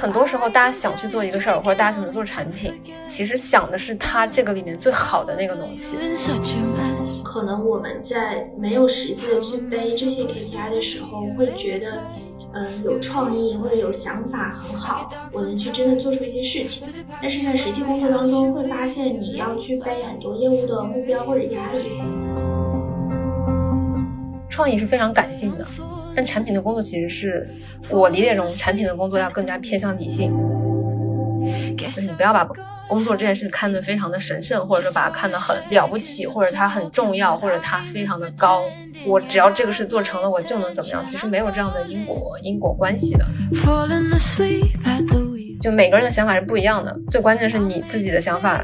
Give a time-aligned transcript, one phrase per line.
[0.00, 2.74] 很多时候，大家想去做一个事儿，或者大家想去做产品，
[3.06, 5.96] 其实想的是它这个里面最好的那个东西。
[7.24, 12.02] 可能我们在没有实际的去背这些 KPI 的时候，会觉得，
[12.54, 16.88] 嗯，有创意或者有想法很好，我能去真的做出一些事情。
[17.20, 22.02] 但是在实际工作当中，会发现你要去背很多业务的目标或者压力。
[24.52, 25.66] 创意是非常感性的。
[26.14, 27.48] 但产品的工作其实是
[27.88, 30.30] 我理解中，产品的工作要更加偏向理性。
[31.76, 32.46] 就是你不要把
[32.86, 38.62] 工作这件事看得非常的神圣，或者说把它看得很了不起，或者它很重要，或者它非常的高。
[39.06, 41.04] 我只要这个事做成了，我就能怎么样？
[41.06, 43.26] 其实没有这样的因果因果关系的。
[45.62, 48.62] 就每个人的想法是不一样的，最关键是你自己的想法，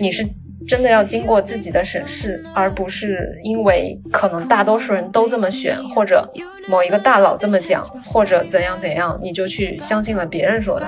[0.00, 0.26] 你是。
[0.66, 6.30] 真的要经过自己的审视，而不是因为可能大多数人都这么选，或者
[6.68, 10.86] 某一个大佬这么讲，或者怎样怎样，你就去相信了别人说的。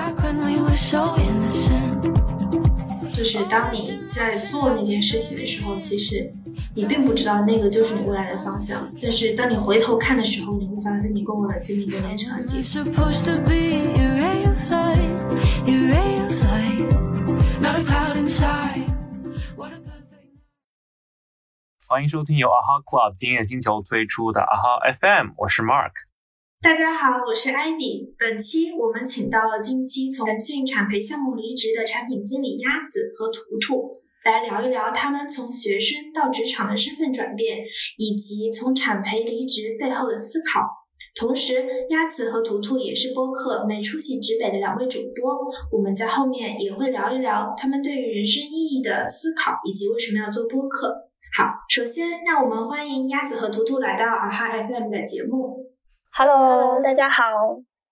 [3.13, 6.29] 就是当你在做那件事情的时候，其实
[6.75, 8.85] 你并不知道那个就是你未来的方向。
[9.01, 12.61] 但是当你回头看的时候，你会发现你过往的经历都连成了点。
[21.87, 25.93] 欢迎收听由 AHA Club 经验星球推出的 AHA FM，我是 Mark。
[26.59, 28.15] 大家好，我是 Ivy。
[28.17, 37.59] 本期我们请到了近期从腾讯产培项目离职的产品经理鸭子和图图，来聊一聊他们从学生到职场的身份转变，
[37.99, 40.65] 以及从产培离职背后的思考。
[41.13, 45.37] 同时，鸭子和图图也是播客没出息直北的两位主播，
[45.71, 51.04] 我们在后面也会聊一聊他们对于人生意义的思考，以及为什么要做播客。
[51.37, 55.65] 好，首先让我们欢迎鸭子和图图来到啊哈 FM 的节目。
[56.13, 57.25] Hello，大家好，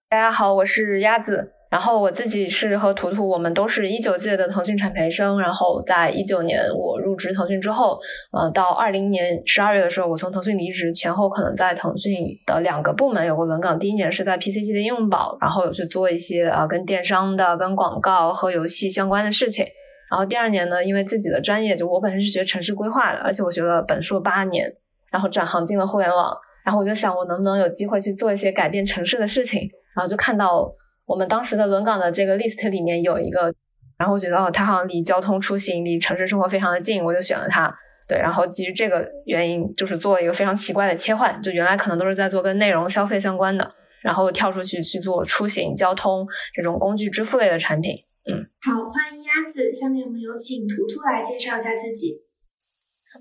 [0.10, 1.52] 大家好，我是鸭子。
[1.70, 5.42] 然后我自己是和图图，我们都是一九届的腾讯产培生。
[5.42, 8.00] 然后在一九年我入职腾讯之后，
[8.32, 12.14] 呃，到二零年十二月的时候，我从腾讯离职，前后可能在腾讯
[12.46, 13.78] 的两个部门有过轮岗。
[13.78, 19.66] 第一年是在 PCG 的应用宝，然后有去做一些啊跟电商的、跟广告和游戏相关的事情。
[20.14, 24.72] 然后第二年呢，因为自己的专业，就我本身是学城市规划的，而且我学了本硕八年，
[25.12, 26.38] 然后转行进了互联网。
[26.64, 29.62] 然后我就想，我能不能有机会去做一些改变城市的事情？
[29.96, 30.72] 然后就看到
[31.08, 33.52] 我们当时的轮岗的这个 list 里面有一个，
[33.98, 37.74] 然后我觉得哦，它好像离交通出行、离城市生活非常的近，我就选了它。
[38.08, 43.72] 对，然后基于这个原因，就是做了一个非常奇怪的切换，就原来可能都是在做跟内容消费相关的，
[44.04, 47.96] 然后跳出去去做出行、交通这种工具支付类的产品。
[48.26, 49.74] 嗯，好，欢迎鸭子。
[49.74, 52.24] 下面我们有请图图来介绍一下自己。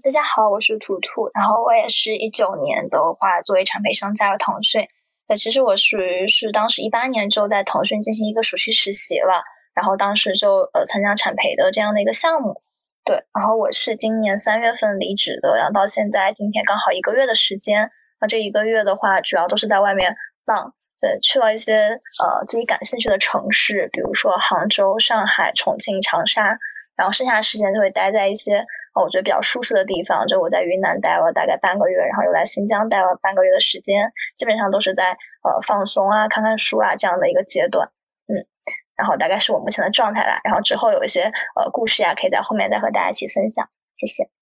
[0.01, 4.87] 大家好，我是图图，然后我也是一九年的话作为产培生加入腾讯。
[5.27, 9.43] 那其实我属于是当时一八年就在腾讯进行一个暑期实习了，
[9.75, 12.63] 然后当时就呃参加产培的这样的一个项目。
[13.05, 17.91] 对，然后我是今年三月份离职的，然后到现在今天刚好一个月的时间。
[18.21, 20.15] 那这一个月的话，主要都是在外面
[20.45, 20.75] 浪。
[21.03, 26.57] 对，去了一些呃自己感兴趣的城市，比如说杭州、上海、重庆、长沙，
[26.95, 28.59] 然后剩下的时间就会待在一些
[28.95, 30.25] 呃我觉得比较舒适的地方。
[30.29, 35.11] 就我在云南待了大概半个月，然后又来新疆待了半个月的时间，基本上都是在
[35.43, 37.91] 呃放松啊、看看书啊这样的一个阶段。
[38.29, 38.47] 嗯，
[38.95, 40.41] 然后大概是我目前的状态啦。
[40.45, 41.23] 然后之后有一些
[41.57, 43.69] 呃故事呀，可以在后面再和大家一起分享。
[43.97, 44.42] 谢谢。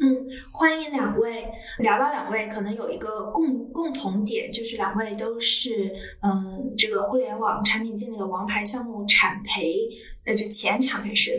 [0.00, 1.46] 嗯，欢迎两位。
[1.78, 9.88] 聊到两位，可能有一个共共同点，就是两位都是嗯，这个互联网产品经理的王牌项目产培
[10.24, 11.34] 呃这前产培生。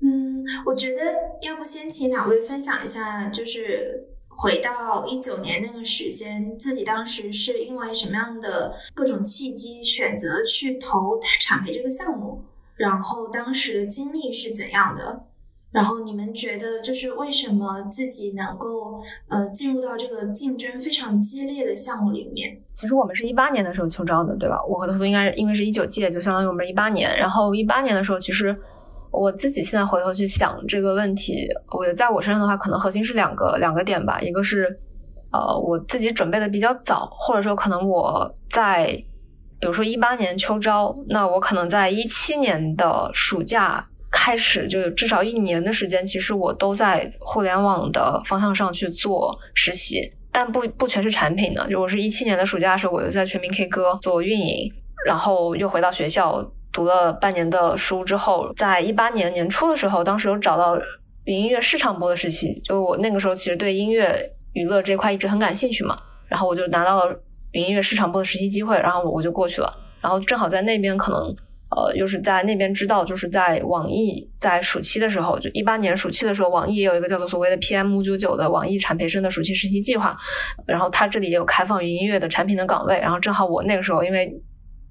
[0.00, 12.42] 嗯，我觉得要不先请两位分享一下，就是回到一九年那个时间，自己当时是因为什么样的各种契机选择去投产培这个项目，
[12.76, 15.26] 然后当时的经历是怎样的？
[15.74, 22.56] 然后你们觉得，就是为什么自己能够呃进入到这个竞争非常激烈的项目里面？
[22.74, 24.56] 其实我们是一八年的时候秋招的，对吧？
[24.68, 27.14] 我和图图应该是因为是一九届，就相当于我们一八年。
[27.18, 28.56] 然后一八年的时候，其实
[29.10, 34.20] 我自己现在回头去想这个问题，我在我身上的话，可能核心是两个两个点吧。
[34.20, 34.78] 一个是
[35.32, 38.86] 呃我自己准备的比较早，或者说可能我在
[39.58, 43.88] 比如说一八年秋招，那我可能在一七年的暑假。
[44.24, 50.00] 开始就至少一年的时间，其实我都在互联网的方向上去做实习，
[50.32, 51.68] 但不不全是产品的。
[51.68, 54.72] 就我是一七年的暑假的时候，我又在全民 K 歌做运营，
[55.04, 56.42] 然后又回到学校
[56.72, 60.80] 读了半年的书之后，在一八年年初的时候，当时有找到
[61.24, 62.58] 云音乐市场部的实习。
[62.64, 65.98] 就我那个时候其实对音乐娱乐这块一直很感兴趣嘛，
[66.28, 67.14] 然后我就拿到了
[67.52, 69.70] 云音乐市场部的实习机会，然后我就过去了。
[70.00, 71.36] 然后正好在那边可能。
[71.74, 80.16] 呃，又是在那边知道，就是在网易在暑期的时候，就一八年暑期的时候，网易也有一个叫做所谓的 PM 五九九的网易产培生的暑期实习计划，
[80.66, 84.32] 然后它这里也有开放云音乐的产品的岗位，然后正好我那个时候因为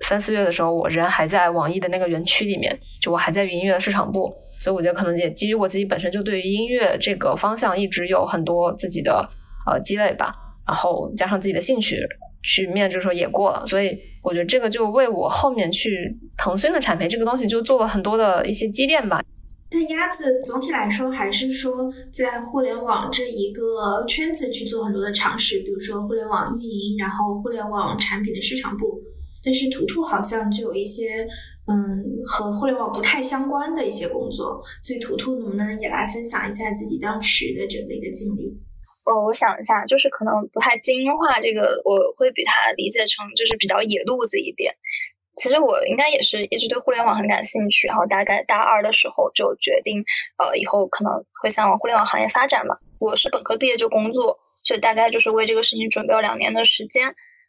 [0.02, 9.30] 三四月的时候，我人还在网易的那个园区里面，就我还在云音乐的市场部，所以我觉得可能也基于我自己本身就对于音乐这个方向一直有很多自己的
[9.72, 10.36] 呃积累吧，
[10.68, 11.98] 然后加上自己的兴趣。
[12.46, 19.24] 去面试的时候也过了，所以我觉得这个就为我后面去腾讯的产培这个东西就做了很多的一些积淀吧。
[19.70, 29.02] 但鸭子总体来说还是说在互联网这一个圈子去做很多的尝试，比如说互联网运营，然后互联网产品的市场部。
[29.44, 31.28] 但是图图好像就有一些
[31.68, 31.76] 嗯
[32.24, 38.56] 和互联网不太相关的一些工作，所以图图能不能也来分享一下自己当时的整个一个经历？
[39.06, 44.74] 哦，我想一下，就是可能不太精英化，这个我会比他理解成就是比较野路子一点。
[45.36, 50.02] 其实我应该也是一直对互联网很感兴趣，然后大概大二的时候就决定，
[50.38, 51.12] 呃，以后可能
[51.42, 52.78] 会向往互联网行业发展嘛。
[53.00, 57.08] 我是本科毕业就工作，所以大概就是为这个事情准备了两年的时间。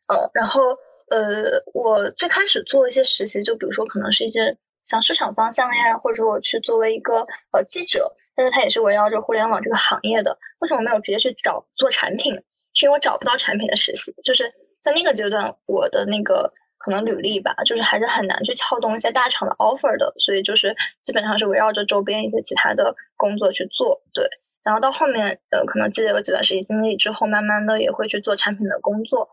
[0.09, 0.63] 呃，然后
[1.11, 8.17] 呃，我最开始做一些实习，就比如说可能是一些像市场方向呀，或者我去作为一个呃记者。
[8.37, 10.39] 但是它也是围绕着互联网这个行业的。
[10.61, 12.35] 为什么没有直接去找做产品？
[12.75, 14.13] 是因为我找不到产品的实习。
[14.25, 14.53] 就是
[14.83, 20.13] 在那个阶段，我的那个可能履历吧，就是还是很难去撬动一些大厂的 offer 的。
[20.19, 24.03] 所以就是基本上是围绕着周边一些其他的工作去做。
[24.13, 24.27] 对，
[24.63, 29.29] 然后到后面呃，可能积累了几段实习经历之后，慢慢的也会去做产品的工作。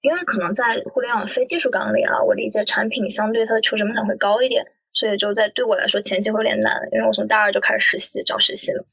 [0.00, 4.66] 因为可能在互联网非技术岗里啊，我理解产品相对它的求职门槛会高一点。
[4.92, 8.84] 所以就在对我来说前期会有点难，因为我从大二就开始实习找实习了。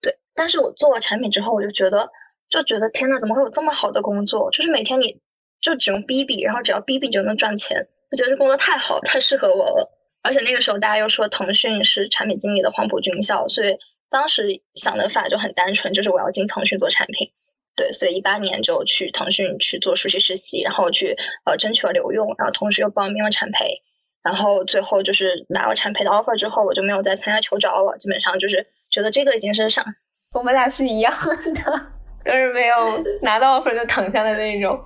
[0.00, 2.10] 对，但是我做了产品之后，我就觉得
[2.48, 4.50] 就觉得天呐，怎么会有这么好的工作？
[4.50, 5.20] 就是每天你
[5.60, 9.90] 就只用哔哔然后只要哔哔就能赚钱，我觉得这工作太好，太适合我了。
[10.22, 13.76] 而且那个时候大家又说腾讯是产品经理的黄埔军校，所以
[14.10, 17.30] 当时想的法就很单纯，就是我要进腾讯做产品。
[17.76, 23.82] 对，所以一八年就去腾讯去做暑期实习，然后去呃争取了留用，然后同时又报名了产培。
[24.28, 27.96] 然后最后就是拿了产培的 offer 之后，我就没有再参加求招了。
[27.96, 29.82] 基本上就是觉得这个已经是上，
[30.36, 31.86] 我们俩是一样的，
[32.26, 32.76] 都是没有
[33.22, 34.78] 拿到 offer 就躺下的那种。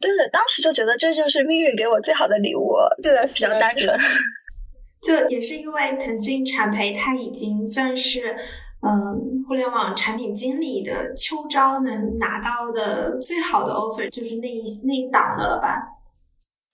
[0.00, 2.76] 对的，当时就觉得这就是命运给我最好的礼物。
[3.02, 3.98] 对的，比较单纯。
[5.02, 8.36] 就也是因为腾讯产培，它已经算是
[8.86, 15.82] 嗯互联网产品经理的秋招能拿到的最好的 offer，就是那一那一档的了吧。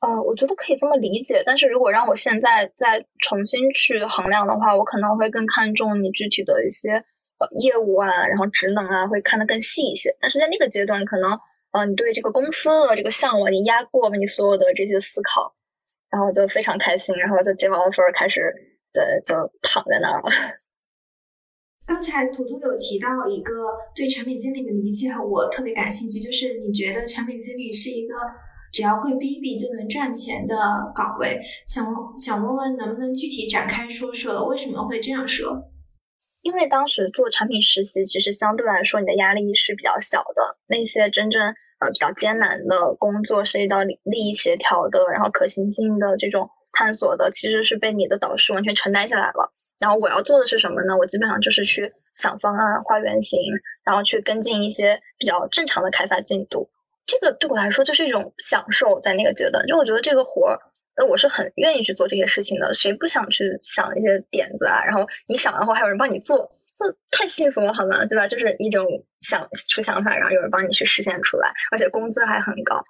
[0.03, 6.91] 呃，我觉得可以这么理解，但是如果让我现在再重新去衡量的话，我可能会更看重你具体的一些
[7.39, 10.17] 呃业务啊，然后职能啊，会看得更细一些。
[10.21, 11.39] 但是在那个阶段，可能
[11.71, 15.55] 呃你对这个公司的这个项目，你压过你所有的这些思考，
[16.11, 18.41] 然后就非常开心，然后就接完 offer 开始，
[18.93, 20.31] 对，就躺在那儿了。
[21.87, 28.17] 刚才图图有提到一个对产品经理的理解，我特别感兴趣，就是你觉得产品经理是一个。
[28.73, 30.57] 只要会 BB 就能赚钱的
[30.95, 31.87] 岗位，想
[32.19, 35.69] 想问问能不能具体展开说说为什么会这样说？
[36.41, 40.59] 因为当时做产品实习，其实相对来说你的压力是比较小的。
[40.69, 41.41] 那些真正
[41.79, 49.53] 呃比较艰难的工作，涉及到利益协调的，然后可行性的这种探索的，其实是被你的导师完全承担下来了。
[49.79, 50.97] 然后我要做的是什么呢？
[50.97, 53.39] 我基本上就是去想方案、画原型，
[53.85, 56.71] 然后去跟进一些比较正常的开发进度。
[57.07, 60.59] 这个对我来说就是一种享受，在那个阶段，就我觉得这个活儿，
[60.97, 62.73] 呃，我是很愿意去做这些事情的。
[62.73, 64.85] 谁不想去想一些点子啊？
[64.85, 68.07] 然后你想完后还有人帮你做，这太幸福了，好吗？
[68.07, 68.27] 对吧？
[68.29, 68.87] 就是一种
[69.21, 72.83] 想出想法，然后有人帮你去实现出来，而且工资还很高。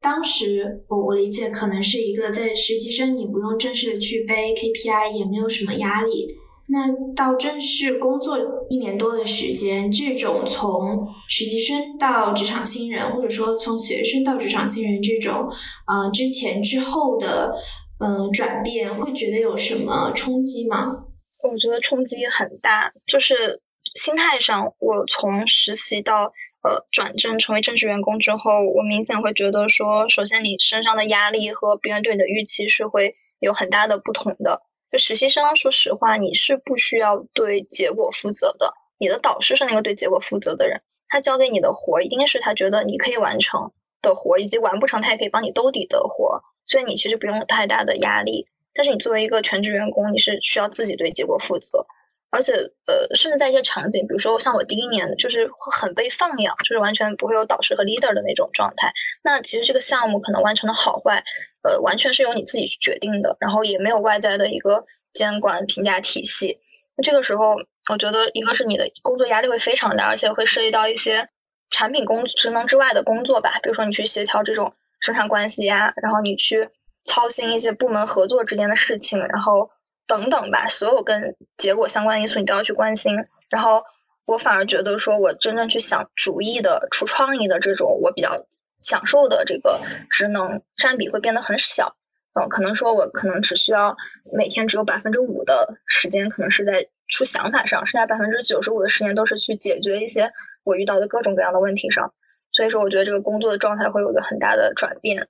[0.00, 6.36] 当时我我理解可能是一个在实习生，你不用正式的去背 KPI，也没有什么压力。
[6.68, 15.48] 那到正式工作一年多的时间，这种从实习生到职场新人，或者说从学生到职场新人这种，
[15.86, 17.54] 呃，之前之后的，
[18.00, 21.04] 嗯，转变，会觉得有什么冲击吗？
[21.48, 23.62] 我觉得冲击很大，就是
[23.94, 26.32] 心态上，我从实习到
[26.64, 34.62] 呃转正成为正式员工之后，我明显会觉得说，首先你身上的压力和别人对你的预期是会有很大的不同的。
[34.90, 38.72] 就实习生，说实话，你是不需要对结果负责的。
[38.98, 46.42] 你的导师是那个对结果负责的人，他交给你的活，一定是他觉得你可以完成的活，以及完不成他也可以帮你兜底的活。
[46.66, 48.46] 所以你其实不用太大的压力。
[48.74, 51.86] 但是你作为一个全职员工，你是需要自己对结果负责。
[52.28, 52.52] 而且
[52.86, 58.92] 呃，甚至在一些场景，比如说像我第一年就是很被放养，就是完全不会有导师和 leader 的那种状态。
[59.22, 61.22] 那其实这个项目可能完成的好坏，
[61.66, 66.60] 呃，完全是由你自己去决定的，然后也没有外在的一个监管评价体系。
[66.96, 67.56] 那这个时候，
[67.92, 71.28] 我觉得一个是你的工作压力会非常大，而且会涉及到一些
[71.70, 76.70] 产品工职能之外的工作吧，比如说你去协调这种生产关系呀，然后你去
[77.04, 79.70] 操心一些部门合作之间的事情，然后
[80.06, 83.14] 等等吧，所有跟结果相关因素你都要去关心。
[83.50, 83.82] 然后
[84.24, 88.46] 我反而觉得说，我真正去想主意的、出创意的这种，我比较
[88.86, 91.96] 享受的这个职能占比会变得很小。
[92.38, 93.96] 嗯，可能说我可能只需要
[94.32, 102.12] 每天只有百分之五的时间，可能是在出想法上，剩下百分之九十五的时间都是去解决一些我遇到的各种各样的问题上。
[102.52, 105.28] 所以说，我觉得这个工作的状态会有个很大的转变。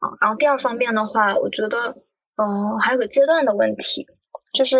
[0.00, 1.96] 啊，然后第二方面的话，我觉得，
[2.36, 4.06] 嗯，还有个阶段的问题，
[4.52, 4.78] 就是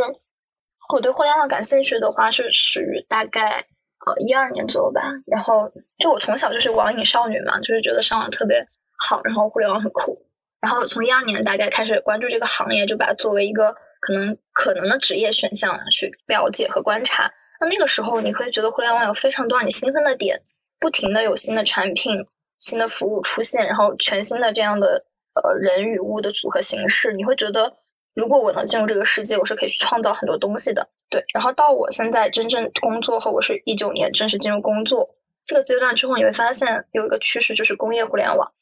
[0.92, 3.66] 我对互联网感兴趣的话，是始于大概
[4.18, 5.00] 一二年左右吧。
[5.26, 8.66] 然后就我从小就是网瘾少女嘛，就是觉得上网特别
[8.98, 10.26] 好，然后互联网很酷。
[10.60, 17.32] 然后从一二年大概开始关注这个行业，就把它作为一个可能可能的职业选项去了解和观察。
[17.60, 20.42] 那那个时候你会觉得互联网有非常多让你兴奋的点，
[20.78, 22.26] 不停的有新的产品、
[22.58, 27.76] 新的服务出现，然后全新的这样的呃人与物的组合形式，你会觉得
[28.20, 30.90] 如果我能进入这个世界，我是可以去创造很多东西的。
[31.08, 38.52] 对，然后到我现在真正工作后，我是一九年正式进入工作这个阶段之后，你会发现有一个趋势就是工业互联网。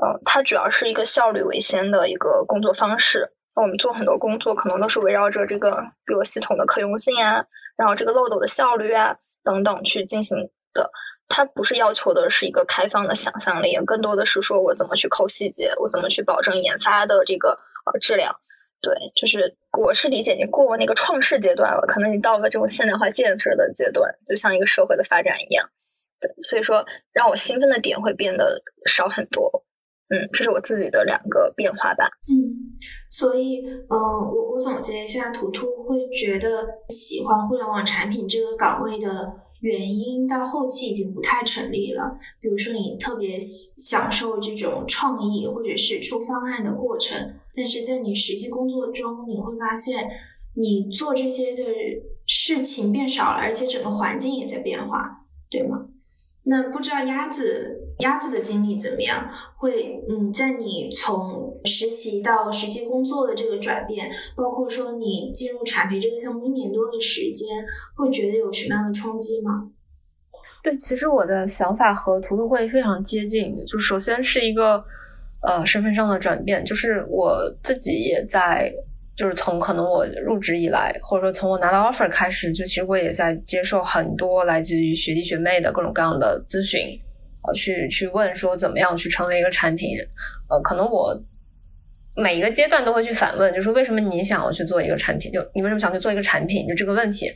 [0.00, 3.32] 嗯，它主要是一个效率为先的一个工作方式。
[3.56, 5.72] 我们做很多工作，可能都是围绕着这个，
[6.06, 7.44] 比如系统的可用性啊，
[7.76, 10.38] 然后这个漏斗的效率啊等等去进行
[10.72, 10.90] 的。
[11.28, 18.36] 它不是要求的是一个开放的想象力，更多的是说我怎么去抠细节，我怎么去保证研发的这个呃质量。
[18.84, 25.66] 对，就是我是理解你过那个创世阶段了，可能你到了这种现代化建设的阶段，就像一个社会的发展一样。
[26.20, 29.64] 对，所以说让我兴奋的点会变得少很多。
[30.10, 32.06] 嗯，这是我自己的两个变化吧。
[32.28, 32.76] 嗯，
[33.08, 36.48] 所以，嗯，我我总结一下，图图会觉得
[36.90, 42.18] 喜欢互联网产品这个岗位的原因，到后期已经不太成立了。
[42.38, 47.18] 比如说，你特别享受这种创意或者是出方案的过程，
[47.56, 50.08] 但是在你实际工作中，你会发现
[50.54, 51.62] 你做这些的
[52.26, 55.86] 事情变少了，而且整个环境也在变化，对吗？
[56.46, 59.30] 那不知道鸭子鸭子的经历怎么样？
[59.56, 67.64] 会嗯，在你从实习到实际工作的这个转变，包括说你进入产培这个项目一年多的时间，
[67.96, 69.70] 会觉得有什么样的冲击吗？
[70.62, 73.54] 对，其实我的想法和图图会非常接近。
[73.66, 74.84] 就首先是一个
[75.46, 78.72] 呃身份上的转变，就是我自己也在。
[79.16, 86.80] 就是从可能我入职以来，或者说从我拿到 offer 开始，就其实我也在接受很多来自于学弟学妹的各种各样的咨询，
[87.46, 89.90] 呃，去去问说怎么样去成为一个产品，
[90.50, 91.16] 呃，可能我
[92.16, 95.30] 每一个阶段都会去反问，就是为什么你想要去做一个产品？
[95.30, 96.66] 就你为什么想去做一个产品？
[96.66, 97.28] 就这个问题，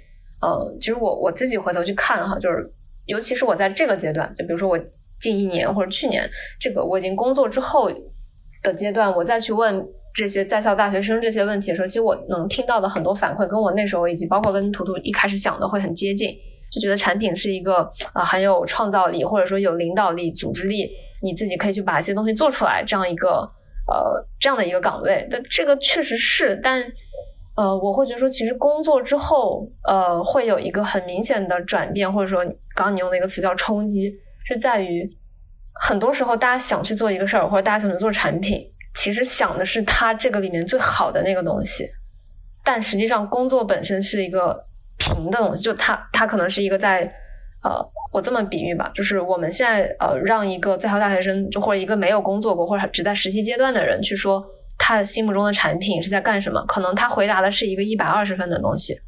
[0.43, 2.69] 呃，其实我我自己回头去看哈，就是
[3.07, 4.77] 尤其是我在这个阶段，就比如说我
[5.21, 6.29] 近一年或者去年
[6.61, 7.91] 这个我已经工作之后
[8.63, 9.87] 的阶段，我再去问。
[10.15, 16.29] 这些在校大学生这些问题的时候，其实我能听到的很多反馈，跟我那时候以及包括跟图图一开始想的会很接近，
[16.73, 20.91] 就觉得产品是一个啊很有创造力，或者说有领导力、组织力，
[21.23, 23.49] 你自己可以去把一些东西做出来，这样一个
[23.87, 25.25] 呃这样的一个岗位。
[25.31, 26.83] 但这个确实是，但
[27.55, 32.43] 呃我会觉得说，其实工作之后呃会有一个很明显的转变，或者说
[32.75, 34.13] 刚刚你用的一个词叫冲击，
[34.49, 35.09] 是在于
[35.75, 38.67] 很多时候大家想去做一个事儿，或者大家想去做产品。
[38.95, 41.87] 其实想的是它这个里面最好的那个东西，
[42.65, 44.65] 但实际上工作本身是一个
[44.97, 47.03] 平的东西，就它它可能是一个在
[47.63, 47.79] 呃，
[48.13, 54.45] 我这么比喻吧，就是我们现在呃让一个在校大学生，就或者一个没有工作过或者只在实习阶段的人去说
[54.79, 58.99] 他心目中的产品是在干什么，可能他回答的是一个一百二十分的东西，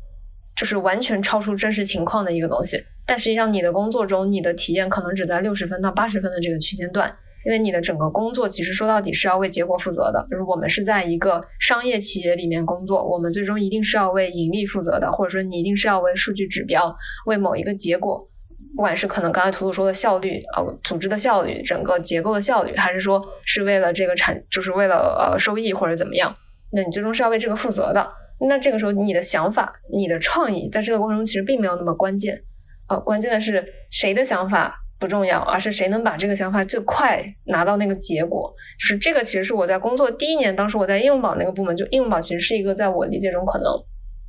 [0.56, 7.14] 就是完全超出真实情况的一个东西，但实际上你的工作中你的体验可能只在六十分到八十分的这个区间段。
[7.42, 18.28] 因为你的整个工作其实说到底是要为结果负责的，就是我们是在一个商业企业里面工作，我们最终一定是要为盈利负责的，或者说你一定是要为数据指标、为某一个结果，
[18.76, 26.36] 不管是可能刚才图图说的效率啊、组织的效率、整个结构的效率，还是说是为了这个产，就是为了呃收益或者怎么样，
[26.72, 28.06] 那你最终是要为这个负责的。
[28.48, 32.42] 那这个时候你的想法、你的创意在这个过程中其实并没有那么关键，
[32.86, 34.76] 啊，关键的是谁的想法。
[35.00, 38.52] 不重要，而是谁能把这个想法最快拿到那个结果。
[38.78, 43.72] 就是这个，其实是我在工作第一年，当时我在应用宝那个部门，就应用宝其实是一个在我理解中可能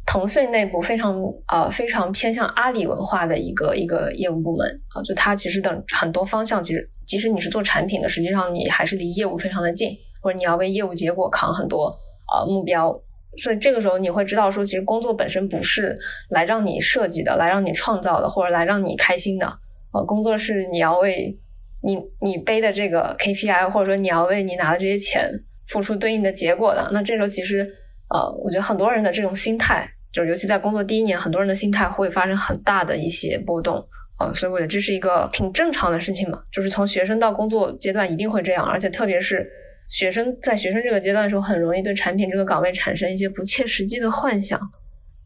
[0.06, 4.66] 腾讯内部非常呃非常偏向阿里文化的一个一个业务部门
[4.96, 9.90] 啊，就它其实等很多方向，其实即使你是做产品的，实际上你还是离业务非常的近，
[10.22, 11.88] 或者你要为业务结果扛很多
[12.34, 12.98] 啊目标，
[13.38, 15.98] 所以这个时候你会知道说，其实工作本身不是
[16.30, 19.48] 来让你设计的，来让你创造的，或者来让你开心的，
[19.94, 21.38] 呃，工作是你要为
[21.82, 25.32] 你你背的这个 KPI，或者说你要为你拿的这些钱
[25.68, 27.68] 付出对应的结果的，那这时候其实
[28.10, 29.90] 呃，我觉得很多人的这种心态。
[30.14, 33.82] 就是尤其在工作第一年，很多人的心态会发生很大的一些波动
[34.18, 36.38] 啊，所以我觉得这是一个挺正常的事情嘛。
[36.52, 39.50] 就是从学生到工作阶段一定会这样，而且特别是
[39.92, 44.58] 学生在学生这个阶段的时候，很容易对产品这个岗位产生一些不切实际的幻想，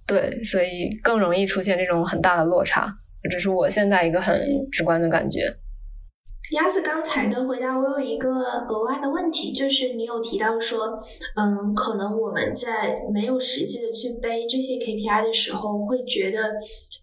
[0.08, 2.92] 对，所以更容易出现这种很大的落差。
[3.30, 4.42] 这是我现在一个很
[4.72, 5.42] 直观的感觉。
[6.52, 11.00] 鸭子刚才的回答，我有一个额外的问题，就是你有提到说，
[11.36, 16.54] 嗯，可能我们在没有实际的去背这些 KPI 的时候，会觉得，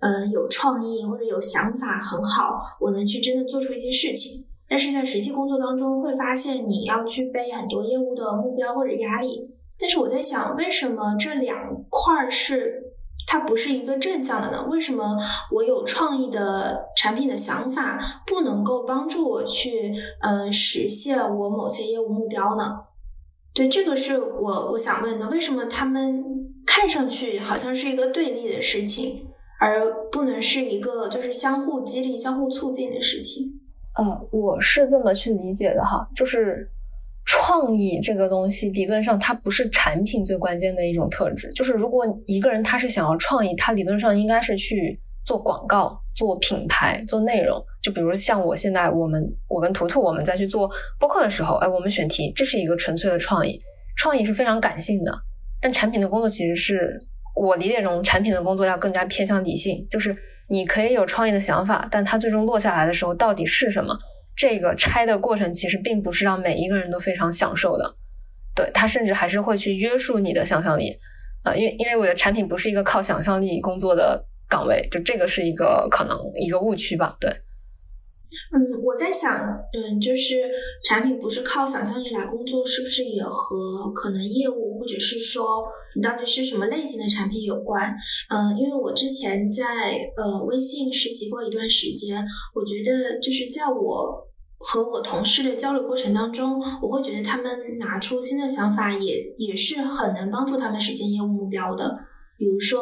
[0.00, 4.47] 嗯，有创意或者有想法很好，我能去真的做出一些事情。
[4.73, 9.55] 但是在实际工作当中，会发现你要去背很多业务的目标或者压力。
[9.79, 12.83] 但是我在想，为什么这两块是？
[13.26, 14.67] 它不是一个正向的呢？
[14.71, 15.19] 为什么
[15.50, 22.79] 我有创意的产品的想法不能够帮助我去嗯实现我某些业务目标呢？
[23.52, 25.29] 对，这个是我我想问的。
[25.29, 26.25] 为什么他们
[26.64, 29.26] 看上去好像是一个对立的事情，
[29.61, 33.61] 而不能是一个就是相互激励、相互促进的事情？
[33.96, 36.70] 呃，我是这么去理解的哈，就是。
[37.25, 41.52] 创意这个东西，理论上它不是产品最关键的一种特质。
[41.52, 47.64] 就是如果一个人他是想要创意，他理论上应该是去做广告、做品牌、做内容。
[47.80, 50.68] 就比如像我现在，我们我跟图图我们在去做
[50.99, 53.62] 播客的时候，哎，我们选题，这是一个纯粹的创意。
[53.96, 55.12] 创意是非常感性的，
[55.61, 56.99] 但产品的工作其实是
[57.37, 59.87] 我理解中产品的工作要更加偏向理性。
[59.88, 60.14] 就是
[60.52, 63.99] 你可以有创意的想法，但它最终落下来的时候到底是什么？
[64.37, 67.97] 这个拆的过程其实并不是让每一个人都非常享受的，
[68.54, 70.99] 对它甚至还是会去约束你的想象力
[71.43, 77.34] 啊，因为因为我的产品不是一个靠想象力工作的岗位，就这个是一个可能一个误区吧，对。
[78.52, 80.36] 嗯，我在想，嗯，就是
[80.84, 85.64] 产品不是靠想象力来工作，是不是也和可能业务或者是说
[85.95, 87.95] 你到底是什么类型的产品有关？
[88.30, 89.64] 嗯，因为我之前在
[90.16, 94.26] 呃微信实习过一段时间，我觉得就是在我
[94.58, 101.95] 和我同事的交流过程当中，我会觉得他们拿出新的想法也也是很能帮助他们实现业务目标的。
[102.38, 102.80] 比如说，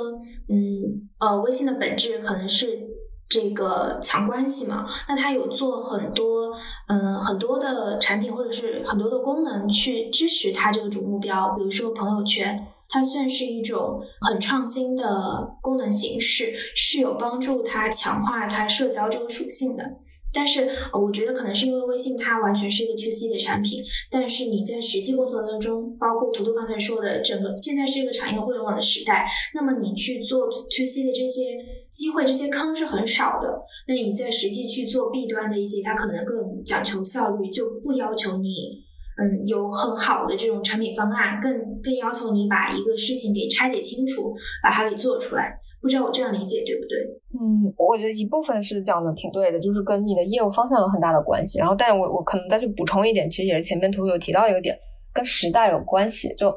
[0.49, 2.90] 嗯，呃，微信的本质可能是。
[3.31, 6.53] 这个强关系嘛，那它有做很多，
[6.89, 11.55] 嗯，很多的产品或者是很多的功能去支持它这个主目标。
[11.57, 19.85] 比如说朋友圈，它算是一种很创新的功能形式，是有帮助它强化它社交这个属性的。
[20.33, 31.59] 但是，我觉得可能是因为微信它完全是一个 to C 的产品，但是你在实际工作当中，包括图图刚才说的，整个现在是一个产业互联网的时代，那么你去做 to C 的这些
[31.91, 33.61] 机会、这些坑是很少的。
[33.89, 38.83] 那你在实际去做 B 端的一些，它可能更讲求效率，就不要求你，
[39.19, 45.59] 嗯，有很好的这种产品方案，更更要求你把一个事情给拆解清楚，把它给做出来。
[45.83, 46.99] 不知道我这样理解对不对？
[47.41, 51.59] 嗯，我觉得一部分是讲的挺对的，就是跟你的业务方向有很大的关系。
[51.59, 54.79] 然后，但我我可能再去补充一点，其实也是前面图有提到一个点，
[55.15, 56.29] 跟时代有关系。
[56.37, 56.55] 就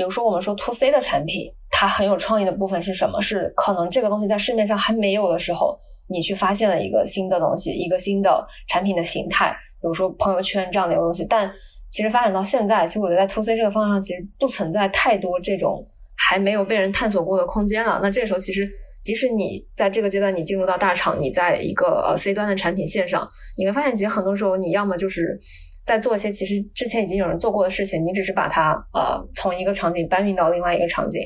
[0.00, 3.20] 比如说我们说 to C 的产品，它很有创意的部分是什么？
[3.20, 11.26] 是可能这个东西在市面上还没有的时候，你去发现了一个新的东西，一个新的产品的形态，比如说朋友圈这样的一个东西。
[11.28, 11.52] 但
[11.90, 15.86] 其实发展到现在，其实我觉得在 to C 这个方向上，其实不存在太多这种。
[16.22, 17.98] 还没有被人探索过的空间了。
[18.02, 18.68] 那这时候，其实
[19.02, 25.40] 即使你在这个阶段你进入到大厂，你在一个 C 端的产品线上，你会发现，其实很多时候你要么就是
[25.90, 31.20] 在做一些其实之前已经有人做过的事情，你只是把它呃从一个场景搬运到另外一个场景；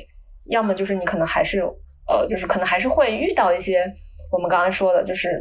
[0.46, 1.60] 要么就是你可能还是
[2.08, 3.84] 呃就是可能还是会遇到一些
[4.32, 5.38] 我们刚刚说的，就是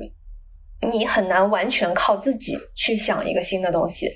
[0.92, 4.08] 你很难完全靠自己去想一个新的东西。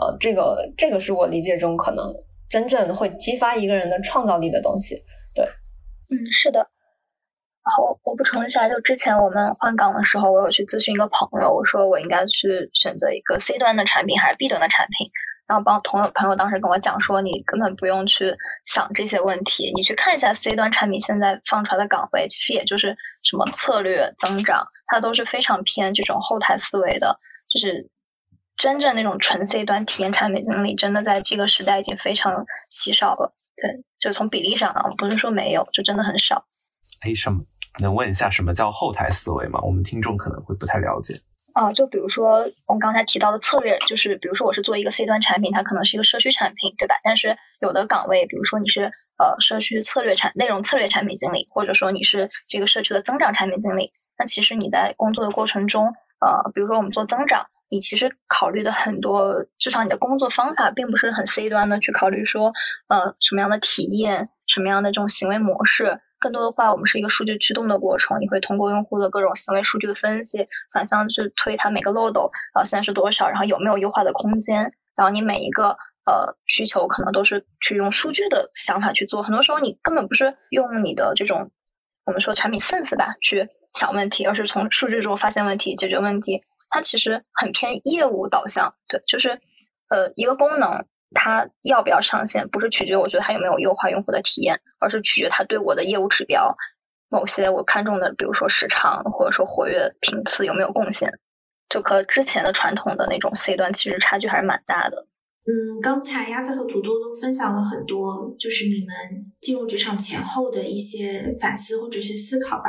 [0.00, 2.04] 呃，这个这个是我理解中可能。
[2.50, 4.96] 真正会激发一个人的创造力的东西，
[5.34, 5.44] 对，
[6.08, 6.66] 嗯，是的。
[7.68, 15.10] 然后我补充一下，就之前我们换岗的时候，我有去咨询一个朋友，我说我应该去选择一个 C 端的产品还是 B 端的产品。
[15.46, 27.18] 然后帮同友朋友当时跟我讲说，你根本不用去想这些问题，你去看一下 C 端产品现在放出来的岗位，其实也就是什么策略增长，它都是非常偏这种后台思维的，
[27.52, 27.90] 就是。
[28.58, 33.32] 真正那种纯 C 端体验产品经理，真的在这个时代已经非常稀少了。
[33.54, 36.44] 对，就从比例上啊，不是说没有，就真的很少。
[37.02, 37.44] 哎，什么？
[37.82, 39.60] 能问一下什么叫后台思维吗？
[39.62, 41.14] 我们听众可能会不太了解。
[41.54, 46.94] 啊，就比如说我们刚才提到的策略，就是比如说我是做一个 C 端产品，它可能是一个社区产品，对吧？
[47.02, 55.86] 但是有的岗位，比如说你是呃社区策略产内容策略产品经理，或者说你是这个社区的增长产品经理，那其实你在工作的过程中，
[56.20, 62.52] 呃，比如说我们做增长，你其实考虑的很多，至少你的工作方法并不是很 C 端的去考虑说，
[62.86, 66.00] 呃，什么样的体验，什么样的这种行为模式。
[66.18, 75.76] 更多的话，我们是一个数据驱动的过程，你会通过用户的各种行为数据的分析，反向去推它每个漏斗，然后现在是多少，然后有没有优化的空间，然后你每一个
[76.06, 81.50] 呃需求可能都是去用数据的想法去做，很多时候你根本不是用你的这种
[82.04, 89.30] 我们说产品 sense 吧去想问题，而是从数据中发现问题、解决问题，它其实很偏业务导向，对，就是
[89.88, 90.84] 呃一个功能。
[91.14, 96.56] 它要不要上线，不是取决我觉得它有没有优化用户的体验，而是取决它对我的业务指标
[97.08, 101.18] 某些我看中的，比如说时长或者说活跃频次有没有贡献，
[101.68, 105.06] 就和之前的传统的那种 C 端其实差距还是蛮大的。
[105.48, 112.64] 嗯，刚才鸭子和土豆都分享了很多，就是你们进入职场前后的一些反思或者是思考吧。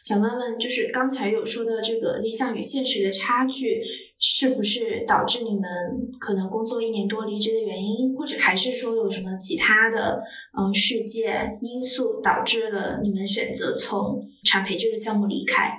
[0.00, 3.82] 想问问，就是刚才有说的这个理想与现实的差距，
[4.20, 5.62] 是不是导致你们
[6.20, 10.22] 可能工作一年多离职的原因，或者还是说有什么其他的
[10.56, 15.72] 嗯事件因素导致了你们选择从产培这个项目离开？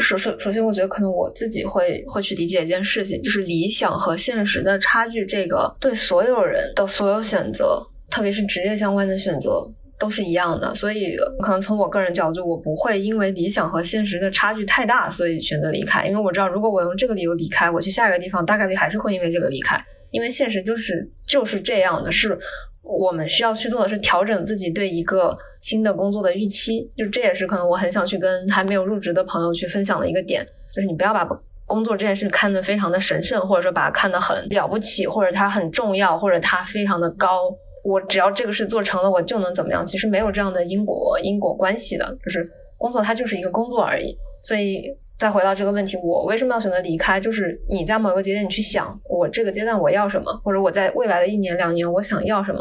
[0.00, 5.24] 首首首先，我觉得可能我自己会会去理解一件事情，就是理想和现实的差距。
[5.24, 7.80] 这个对所有人的所有选择，
[8.10, 9.66] 特别是职业相关的选择，
[9.98, 10.74] 都是一样的。
[10.74, 16.06] 所以，可能从我个人角度，我不会因为理想和现实的差距太大，所以选择离开。
[16.06, 19.82] 因为我知道，如果我用这个理由离开，我去下一个地方，大概率还是会因为这个离开。
[20.10, 22.38] 因为现实就是就是这样的，是。
[22.84, 31.26] 我们需要去做的是调整自己对一个新的工作的预期，就这也是可能我很想去跟还没有入职的朋友去分享的一个点，就是你不要把
[31.66, 37.50] 工作这件事看得非常的神圣，或者说把它看得很了不起，或者它很重要，或者它非常的高。
[37.82, 39.84] 我只要这个事做成了，我就能怎么样？
[39.84, 44.16] 其实没有这样的因果因果关系的，就是工作它就是一个工作而已。
[44.42, 44.94] 所以
[45.24, 47.18] 再回到这个问题，我为什么要选择离开？
[47.18, 52.60] 就是你在某个节点，你去想我这个阶段我要什么，或者我在未来的一年两年我想要什么。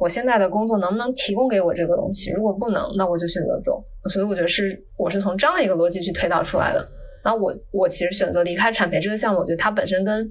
[0.00, 2.32] 我现在的工作能不能提供给我这个东西？
[2.32, 3.80] 如果不能，那我就选择走。
[4.10, 6.84] 所以我觉得是我是从这样的一个逻辑去推导出来的。
[7.22, 10.28] 然后我我其实选择离开产培这个项目，我觉得它本身跟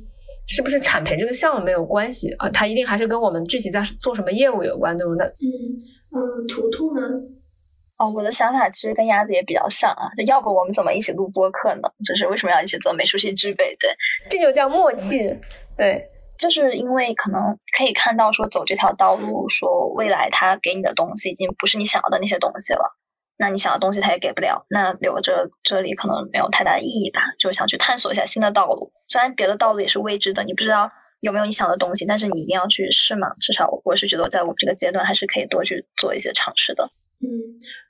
[0.48, 5.16] 是不是产培这个项目没有关系啊，它一定还是跟我们具体在做什么业务有关，对吗？
[5.18, 5.24] 那？
[5.24, 5.32] 嗯
[6.12, 7.02] 嗯，图图呢？
[8.02, 11.82] 哦，我的想法其实跟鸭子也比较像啊，就要不我们怎么一起录播客呢？
[12.04, 13.76] 就是为什么要一起做美术系制备？
[13.80, 13.96] 对，
[14.28, 15.40] 这就叫默契，
[15.78, 16.08] 对。
[16.40, 22.98] 就是因为可能可以看到说走这条道路，说未来他给你的东西已经不是你想要的那些东西了，
[23.38, 27.22] 那你想要东西他也给不了，那留着这里可能没有太大的意义吧。
[27.38, 33.28] 就想去探索一下新的道路，虽然别的道路也是未知的，你不知道有没有你想的东西，但是你一定要去试嘛。
[33.40, 36.90] 至少我是觉得在我们这个阶段还是可以多去做一些尝试的。
[37.24, 37.30] 嗯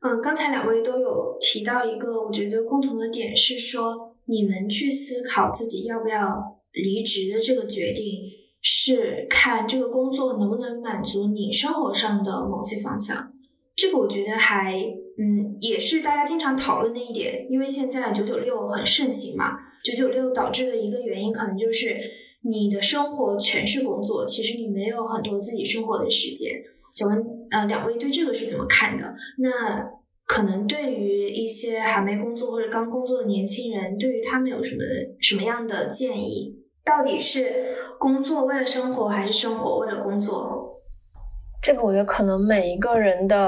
[0.01, 8.39] 嗯，刚才两位都有提到一个，我觉得共同的点是说，你们去思考自己要不要离职的这个决定。
[8.63, 13.33] 是看这个工作能不能满足你生活上的某些方向，
[13.75, 14.79] 这个我觉得还
[15.17, 21.99] 嗯也是大家经常讨论的一点，因为现在九九六很盛行嘛，九九六导致的一个原因可能就是
[22.43, 26.51] 你的生活全是工作，其实你没有很多自己生活的时间。
[26.91, 29.15] 请问呃两位对这个是怎么看的？
[29.39, 29.89] 那
[30.25, 34.81] 可能对于一些还没工作或者刚工作的年轻人，对于他们有什么
[35.19, 36.57] 什么样的建议？
[36.83, 37.71] 到底是？
[38.01, 40.60] 工作为了生活，还是生活为了工作？
[41.61, 43.47] 这个我觉得可能每一个人的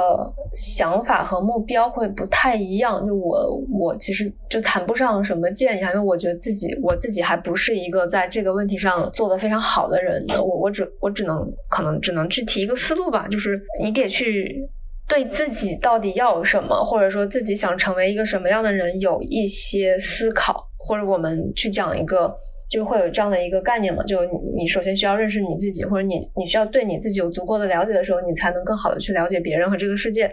[0.54, 3.04] 想法和目标会不太一样。
[3.08, 10.24] 就我，我其实就谈不上什么建议，因为我觉得自己，我自己还不是一个在这个问题上做的非常好的人。
[10.38, 14.70] 我，我只，我只能可能只能去提一个思路吧，就是你得去
[15.08, 22.32] 对自己到底要什么，或者说自己想成为一个什么样的人有一些思考，或者我们去讲一个。
[22.74, 24.04] 就会有这样的一个概念嘛？
[24.04, 24.18] 就
[24.58, 30.26] 你首先需要认识你自己，或者你你需要对你自己有足够的了解的时候，你才能更好的去了解别人和这个世界。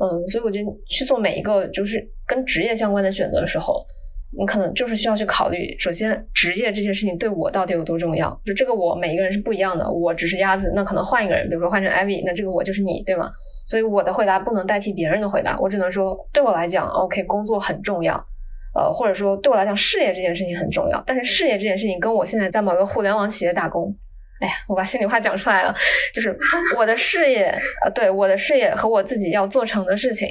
[0.00, 3.84] 嗯，所以我觉得去做每一个就是跟职业相关的选择的时候，
[4.38, 8.30] 你可能就是需要去考虑，首先职业这件事情对我到底有多重要？
[8.42, 13.30] 就这个我每一个人是不一样的，我只是鸭子，那可能换一个人，比如说换成艾薇，那这个我就是你，对吗？
[13.68, 18.26] 所以我的回答不能代替别人的回答，我只能说对我来讲，OK，工作很重要。
[18.74, 21.02] 呃，或者说对我来讲，事业这件事情很重要。
[21.06, 23.94] 但是事业这件事情跟我现在在某个互联网企业打工，
[24.40, 25.74] 哎呀，我把心里话讲出来了，
[26.12, 26.36] 就是
[26.76, 27.54] 我的事业，
[27.84, 30.28] 呃，对我的事业和我自己要做成的事情，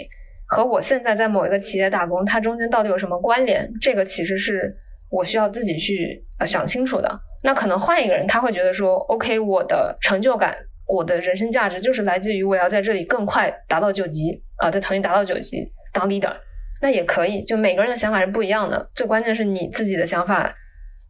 [0.47, 3.71] 和我现在在某一个企业打工，它中间到底有什么关联？
[3.79, 4.75] 这个其实是
[5.09, 7.21] 我需要自己去呃想清楚的。
[7.43, 16.31] 那可能换一个人，他会觉得说，OK，我的成就感，我的人生价值就是来自于我要在这里更快达到九级啊，在腾讯达到九级当 leader，
[16.81, 17.43] 那也可以。
[17.43, 20.53] 就每个人的想法是不一样的，最关键是你自己的想法。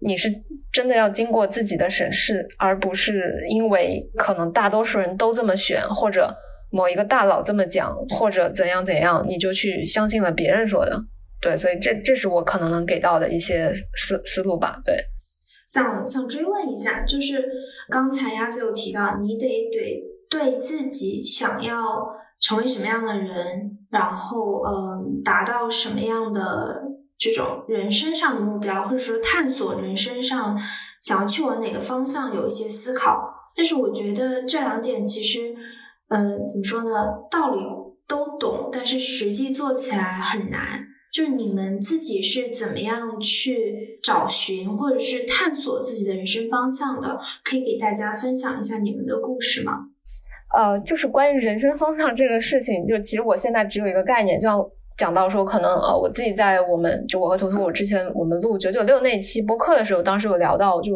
[0.03, 0.27] 你是
[0.73, 6.36] 真的要经过自己的审视，而不是因为可能大多数人都这么选，或者
[6.71, 10.99] 某一个大佬这么讲，或者怎样怎样，你就去相信了别人说的。
[11.39, 14.81] 对，所以这这是我可能能给到的一些思思路吧。
[14.84, 14.95] 对，
[15.71, 17.47] 想想追问一下，就是
[17.88, 21.77] 刚才鸭子有提到，你得对对自己想要
[22.41, 26.89] 成为什么样的人，然后嗯，达到什么样的。
[27.23, 30.58] 这种人生上的目标，或者说探索人生上
[30.99, 33.32] 想要去往哪个方向，有一些思考。
[33.56, 35.54] 但是我觉得这两点其实，
[36.08, 36.89] 呃，怎么说呢？
[37.30, 37.62] 道理
[38.08, 40.84] 都懂，但是实际做起来很难。
[41.13, 47.19] 就是你们自己是怎么样去找寻或者是探索自己的人生方向的？
[47.43, 49.90] 可以给大家分享一下你们的故事吗？
[50.55, 54.59] 呃，就是关于人生方向这个事情，就其实我现在只有一个概念，就像。
[54.97, 60.95] 讲到说，可能呃，我自己在我们就我和图图，我之前我们录九九六那期播客的时候，当时有聊到，就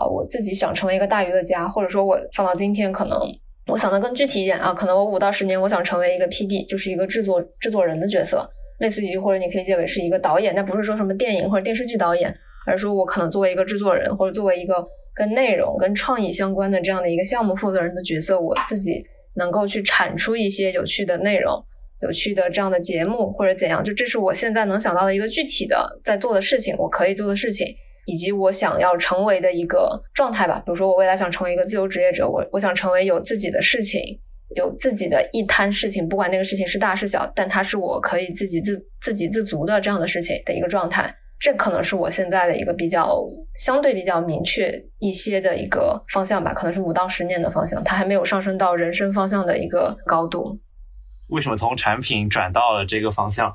[0.00, 3.18] 啊，我自己想成为一个大娱乐家，或者说我放到今天，可能
[3.66, 12.34] 我想的更具体一点啊，可能我五到十年，我想成为一个 PD，就是一个制作制作人的角色，类似于或者你可以理解为是一个导演，但不是说什么电影或者电视剧导演，
[12.66, 14.76] 而是说我可能作为一个制作人，或者作为一个
[15.14, 19.04] 跟内容跟创意相关的这样的一个项目负责人的角色，我自己
[19.36, 21.64] 能够去产出一些有趣的内容。
[22.02, 27.66] 有趣的这样的节目或者怎样，就这是我现在能想到的一个具体的在做的事情，我可以做的事情，
[28.04, 30.58] 以及我想要成为的一个状态吧。
[30.66, 34.02] 比如说，我未来想成为一个自由职业者，我我想成为有自己的事情，
[34.54, 41.14] 有自己的一摊事情，不管那个事情是大是小，但它是我可以自己自自给自足的这样的事情的一个状态。
[41.38, 43.22] 这可能是我现在的一个比较
[43.56, 50.58] 相对比较明确一些的一个方向吧，可能是五到十年的方向，它还没有上升到人生方向的一个高度。
[51.28, 53.54] 为什么从产品转到了这个方向？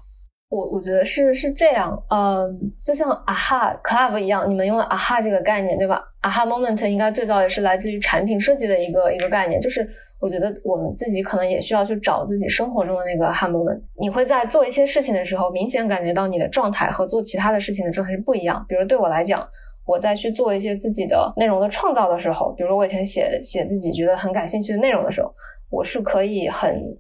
[0.50, 9.88] 我我觉得是是这样，嗯，就像 AHA Club 一样，你们用了 AHA 这个概念，对吧？AHA Moment 应该最早也是来自于产品设计的一个一个概念，就是
[10.20, 13.82] 我觉得我们自己可能也需要去找自己生活中的那个 AHA Moment。
[14.00, 18.66] 你会在做一些事情的时候，明显感觉到你的状态和做其他的事情的状态是不一样。
[18.68, 19.48] 比如对我来讲，
[19.86, 25.34] 我在去做一些自己的内容的创造的时候，比如我以前写写自己觉得很感兴趣的内容的时候，
[25.70, 26.98] 我是可以很。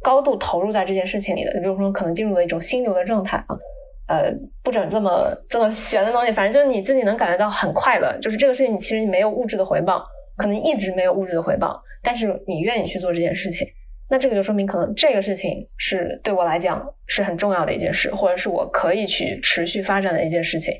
[0.00, 3.58] 高度投入在这件事情里的，比如说可能进入了一种心流的状态啊，
[4.06, 10.00] 呃，不整这么这么玄的东西，反正就是你自己能感觉到很快乐，就是这个事情你其实你没有物质的回报，
[10.38, 13.68] 可能一直没有物质的回报，但是你愿意去做这件事情，
[14.08, 20.72] 那这个就说明可能这个事情是对我来讲是很重要的一件事，或者是我可以去持续发展的一件事情，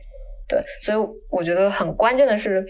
[0.48, 0.98] 对，所以
[1.30, 2.64] 我觉得很关键的是。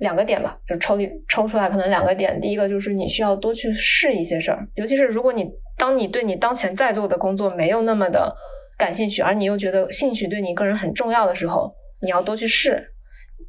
[0.00, 2.40] 两个点吧，就抽离抽出来，可能两个点。
[2.40, 8.34] 第一个就是你需要多去试一些事儿，尤其是如果你当你对你当前在做的工作没有那么的
[8.76, 12.92] 感兴趣，而你又觉得兴趣对你个人很重要的时候，你要多去试，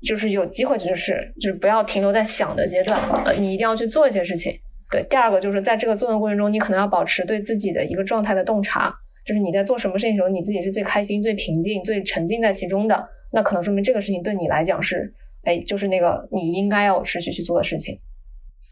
[0.02, 4.54] 就是有机会就是，就是不要停留在想的阶段，呃，你一定要去做一些事情。
[4.92, 8.94] 对，第二个就是在这个做的过程中，你可能要保持对自己的一个状态的洞察，
[9.26, 15.14] 就是你在做什么事情的时候，你自己是最开心、最平静、最沉浸在其中的，那可能说明这个事情对你来讲是。
[15.48, 17.96] 哎，就是那个你应该要持续去做的事情。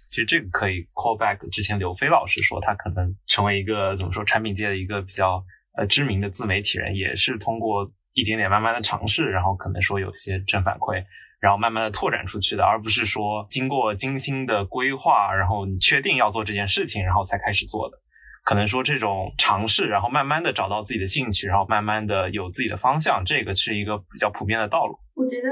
[0.09, 5.39] 其实这个可以 call back 之前刘飞老师说，他可能成为一个怎么说产品界的一个比较
[5.77, 11.03] 呃知名的自媒体人，也是通过一点点慢慢的尝试，然后可能说有些正反馈，
[11.39, 17.97] 然后慢慢的拓展出去的，而不是说经过精心的规划，然后你确定要做这件事情，然后才开始做的。
[18.43, 24.97] 可能说这种尝试，然后慢慢的找到自己的兴趣，然后慢慢的有自己的方向，这个是一个比较普遍的道路。
[25.15, 25.49] 我觉得。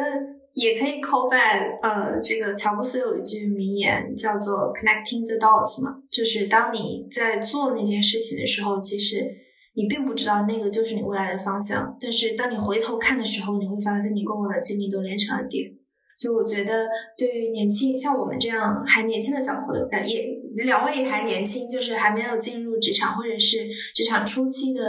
[0.54, 9.34] 也可以 call back，呃，这个乔布斯有一句名言叫做 “connecting the dots” 嘛，就是当你在做那件事情的时候，其实
[9.82, 15.72] 你并不知道那个就是你未来的方向，但是当你回头看的时候，你会发现你过往的经历都连成了点。
[16.16, 24.82] 所以我觉得，对于年轻像我们这样还年轻的小朋友，也两位还年轻，就是还没有进入职场或者是职场初期的，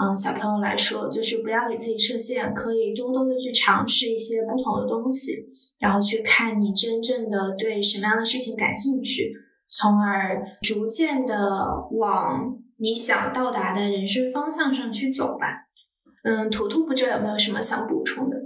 [0.00, 5.32] 嗯，小朋友来说，就是不要给自己设限，可以多多的去尝试一些不同的东西，
[5.80, 9.32] 然后去看你真正的对什么样的事情感兴趣，
[9.68, 11.66] 从而逐渐的
[11.98, 15.66] 往你想到达的人生方向上去走吧。
[16.24, 18.38] 嗯，图图不知道有没有什么想补充的。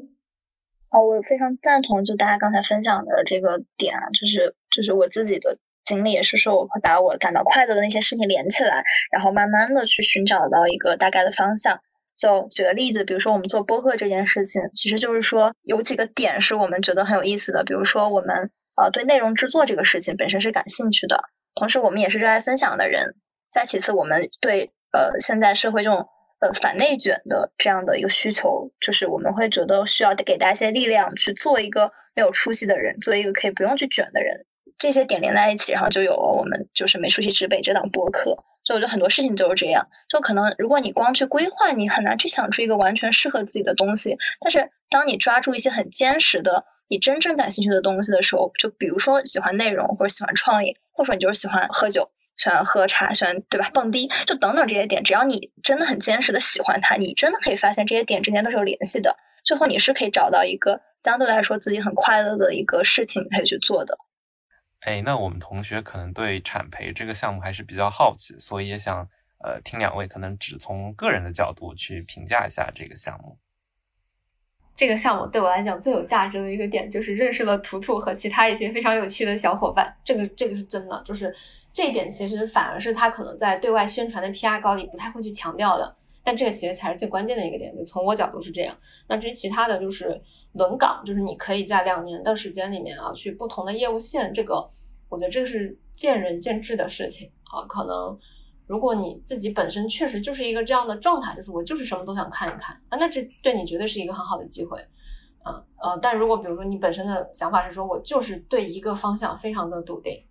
[0.90, 11.78] 哦，我非常赞同就大家刚才分享的这个点，就是就是我自己的经历也是说，我会把我感到快乐的那些事情连起来，然后慢慢的去寻找到一个大概的方向。
[12.16, 21.22] 就举个例子，比如说我们做播客这件事情，其实就是说有几个点是我们觉得很有意思的，比如说我们呃对内容制作这个事情本身是感兴趣的，
[21.54, 23.14] 同时我们也是热爱分享的人。
[23.54, 26.08] 再其次，我们对呃现在社会这种
[26.40, 34.44] 呃反内卷的这样的一个需求，就是我们会觉得需要给大家一些力量去做一个没有出息的人，做一个可以不用去卷的人。
[34.76, 38.36] 这些点连在一起，然后就有了我们就是没出息之辈这档播客。
[38.64, 44.16] 所以我觉得很多事情都是这样，就可能如果你光去规划，你很难去想出一个完全适合自己的东西。
[44.40, 59.16] 但是当你抓住一些很坚实的、你真正感兴趣的东西的时候，就比如说喜欢内容，或者喜欢创意，或者说你就是喜欢喝酒、喜欢喝茶、喜欢对吧蹦迪，就等等这些点，只要你真的很坚实的喜欢它，你真的可以发现这些点之间都是有联系的。
[59.44, 63.98] 最后你是可以找到一个相对来说自己很快乐的一个事情可以去做的。
[64.80, 69.08] 哎，那我们同学可能对产培这个项目还是比较好奇，所以也想
[69.44, 73.38] 呃听两位可能只从个人的角度去评价一下这个项目。
[74.76, 81.32] 这个项目对我来讲最有价值的一个点就是认识了图图和其他一些非常有趣的小伙伴，这个这个是真的，就是
[81.74, 88.74] 这一点其实反而是他可能在对外宣传的 PR 稿里不太会去强调的，但这个其实才是最关键的一个点，就从我角度是这样。
[89.08, 94.70] 那至于其他的就是轮岗，就是你可以在两年的时间里面啊去不同的业务线，这个。
[95.10, 98.18] 我觉得这个是见仁见智的事情啊，可能
[98.66, 104.80] 如果你自己本身确实就是一个这样的状态，就是我就是什么都想看一看啊，那这对你绝对是一个很好的机会
[105.44, 110.24] 啊呃，但如果比如说你本身的想法是说我就是对一个方向非常的笃定，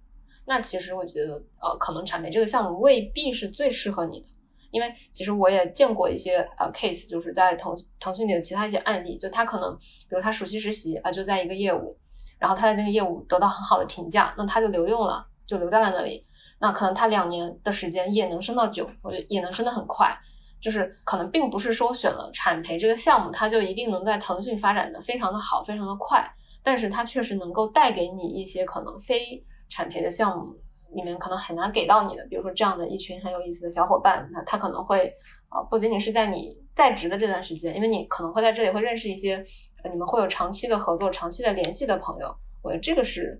[0.46, 4.28] 那其实我觉得呃，可能产培这个项目未必是最适合你的，
[4.72, 11.98] 因为其实我也见过一些呃 case，就是在腾腾讯里的其他一些案例，就他可能比如他暑期实习啊就在一个业务。
[12.40, 16.26] 然后他的那个业务得到很好的评价，那他就留用了，就留在了那里。
[16.60, 20.14] 那可能他两年的时间也能升到九，或者也能升得很快。
[20.60, 26.22] 就是可能并不是说选了产培这个项目，他就一定能在腾讯发展的非常的好，非常的快。
[26.62, 29.42] 但是它确实能够带给你一些可能非
[29.74, 30.56] 产培的项目
[30.96, 35.12] 里面可能很难给到你的，比如说这样的一群很有意思的小伙伴，那他可能会
[35.50, 39.44] 啊，不仅仅是在你在职的这段时间，因为你可能会在这里会认识一些。
[39.92, 43.38] 你们会有长期的合作、长期的联系的朋友，我觉得这个是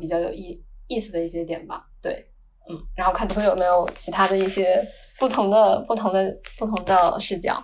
[0.00, 1.86] 比较有意意思的一些点吧。
[2.02, 2.12] 对，
[2.68, 4.84] 嗯，然后看图图有没有其他的一些
[5.20, 7.62] 不同的、不同的、不同的视角。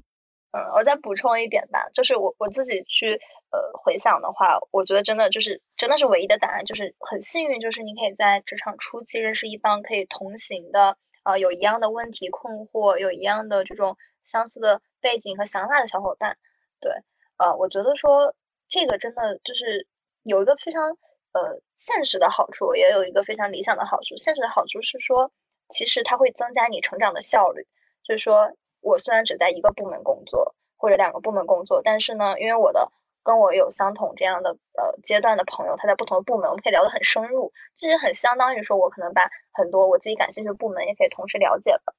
[0.53, 3.19] 嗯，我再补充一点吧，就是我我自己去
[3.51, 16.37] 呃回想的话，我觉得真的就是真的是唯一的答案，就是很幸运，就是你可以在职场初期认识一帮可以同行的，呃，有一样的问题困惑，有一样的这种相似的背景和想法的小伙伴。
[16.81, 16.93] 对。
[17.39, 18.35] 呃，我觉得说
[18.69, 19.87] 这个真的就是
[20.25, 20.91] 有一个非常
[21.33, 24.15] 呃现实的好处，也有一个非常理想的好处。
[24.19, 25.33] 现实的好处是说，
[25.71, 27.67] 其实它会增加你成长的效率。
[28.05, 37.53] 就是说我虽然只在一个部门工作或者两个部门工作，但是呢，因为我的跟我有相同这样的呃阶段的朋友，他在不同的部门，我们可以聊得很深入。
[37.75, 41.95] 其实很相当于说我可能把很多我自己感兴趣的部门也可以同时了解了。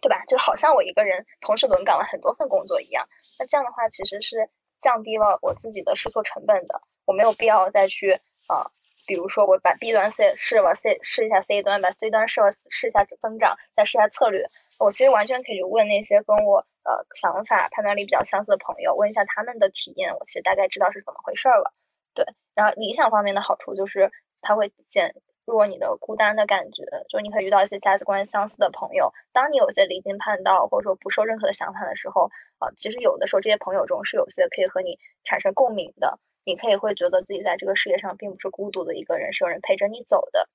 [0.00, 0.22] 对吧？
[0.28, 3.08] 就好像我一个人同时轮岗了很多份工作一样。
[3.38, 6.78] 那这样的话，其实是降低了我自己的试错成本的。
[7.06, 8.12] 我没有必要再去
[8.50, 8.70] 呃，
[9.06, 14.46] 比如说我把 B 端试试了 C 试一下 C 端，把 C 端试了试一下增长，再试一下策略。
[14.78, 21.72] 我其实完全可以问那些跟我呃想法判断力比较相似的朋友，问一下他们的体验，我其实大概知道是怎么回事了。
[22.14, 25.14] 对，然后理想方面的好处就是它会减。
[25.46, 29.12] 弱你的孤单的感觉，就你可以遇到一些价值观相似的朋友。
[29.30, 36.18] 当你有些离经叛道，或者说不受认可的想法的时候，啊，其实有的时候这些朋友中是有些可以和你产生共鸣的。
[36.46, 40.48] 你可以会觉得自己在这个世界上并不是孤独的一个人，是有人陪着你走的。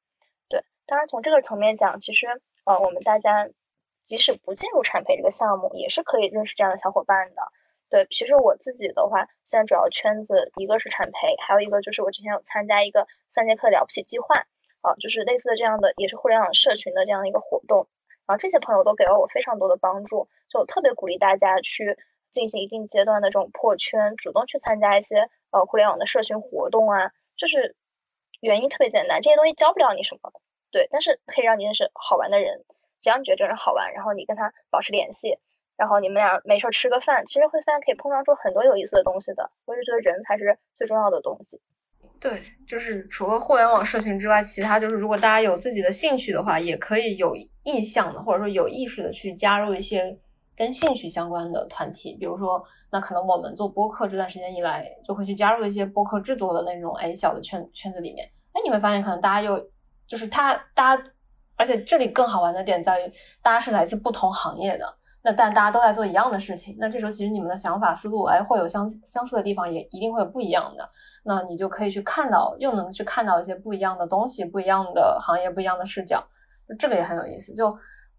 [0.50, 2.26] 对，当然从这个层面讲，其实
[2.66, 3.48] 呃，我们大家
[4.10, 7.44] 即使不进入产培这个项目，也是可以认识这样的小伙伴的。
[7.92, 14.48] 对，其实我自己的话，现在主要圈子一个是产培，还有一个就是我之前有参加一个三节课了不起计划。
[14.82, 17.90] 啊，就是类似的这样的，也是互联网社群的这样一个活动，
[18.26, 21.98] 然后这些朋友都给了我非常多的帮助，就特别鼓励大家去
[22.32, 27.76] 进行一定阶段的这种破圈，主动去参加一些呃互联网的社群活动啊，就是
[28.40, 30.32] 原因特别简单，这些东西教不了你什么，
[30.72, 32.64] 对，但是可以让你认识好玩的人，
[33.02, 35.38] 只要你觉得这人好玩，然后你跟他保持联系，
[35.78, 41.60] 然后你们俩没事吃个饭，其实会发现可以碰撞出很多有意思的东西的，我就觉得人才是最重要的东西。
[42.20, 47.34] 对，就是除了互联网社群之外，其他就是如果大家有自己的兴趣的话，也可以有
[47.64, 50.20] 意向的，或者说有意识的去加入一些
[50.58, 52.18] 跟兴趣相关的团体。
[52.20, 59.70] 比如说，那可能我们做播客这段时间以来，就会去加入一些播客制作的那种哎小的圈圈子里面哎，你会发现可能大家又
[60.06, 61.04] 就是他大家，
[61.60, 64.86] 而且这里更好玩的点在于，大家是来自不同行业的，
[65.22, 70.88] 那但大家都在做一样的事情，那这时候其实你们的想法思路哎会有相相似的地方，也一定会有不一样的，
[71.26, 76.24] 那你就可以去看到，又能去看到一些不一样的东西，不一样的行业，不一样的视角，
[76.80, 77.54] 这个也很有意思。
[77.54, 77.68] 就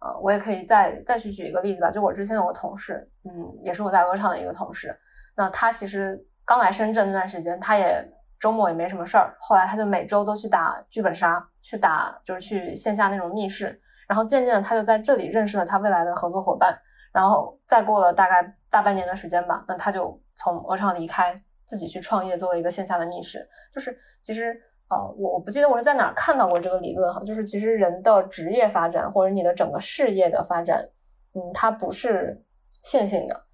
[0.00, 3.30] 呃，我也可以再再去举一个例子吧，就我之前有个同事，嗯，
[3.64, 4.94] 也是我在鹅厂的一个同事，
[5.34, 8.06] 那他其实刚来深圳那段时间，他也。
[8.40, 16.78] 周末也没什么事儿，后来他就每周都去打剧本杀，去打就是去线下那种密室，然后渐渐的他就在这里认识了他未来的合作伙伴，
[17.12, 21.34] 然后再过了大概大半年的时间吧，那他就从鹅厂离开，
[21.66, 23.48] 自己去创业做了一个线下的密室。
[23.74, 30.88] 就是其实呃，我我不记得我是在哪看到过这个理论哈，就是其实人的职业发展或者你的整个事业的发展，
[31.34, 32.42] 嗯，它不是
[32.82, 33.44] 线性的。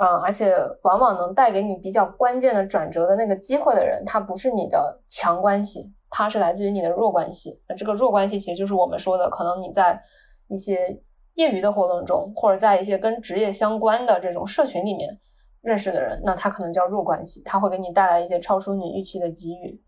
[0.00, 7.60] 嗯，而且往往能带给你比较关键的转折的那个机会的人，他不是你的强关系，他是来自于你的弱关系。
[7.68, 10.00] 那这个弱关系其实就是我们说的，可能你在
[10.48, 11.00] 一些
[11.34, 15.18] 业余的活动中，或者在一些跟职业相关的这种社群里面
[15.62, 19.80] 认识的人，那他可能叫弱关系，他会给你带来一些超出你预期的机遇。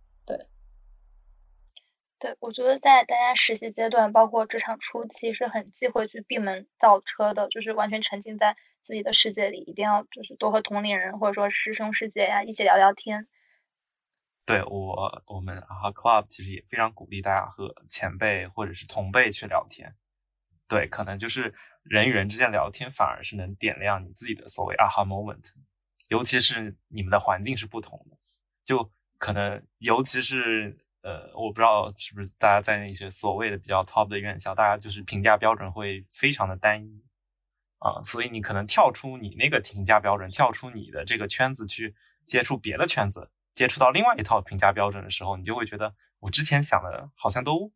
[2.21, 8.57] 对，我觉得在大家实习阶段，包括职场初期，是很忌讳去闭门造车的，就是完全沉浸在。
[8.83, 13.29] 自己的世界里，一定要就是多和同龄人或者说师兄师姐呀一起聊聊天。
[14.47, 19.95] 对我，我们啊 club 其实也非常鼓励大家和前辈或者是同辈去聊天。
[20.66, 25.53] 对，可能就是人与人之间聊天，反而是能点亮你自己的所谓 aha moment。
[26.09, 28.16] 尤其是你们的环境是不同的，
[28.64, 37.03] 就可能尤其是呃，我不知道是不是大家在那些所谓的比较 top 的院校，大家就是评价标准会非常的单一。
[37.78, 41.94] 啊，所以你可能跳出你那个评价标准，跳出你的这个圈子去
[42.26, 47.72] 接触别的圈子，接触到另外一套评价标准的时候，你就会觉得我之前想的好像都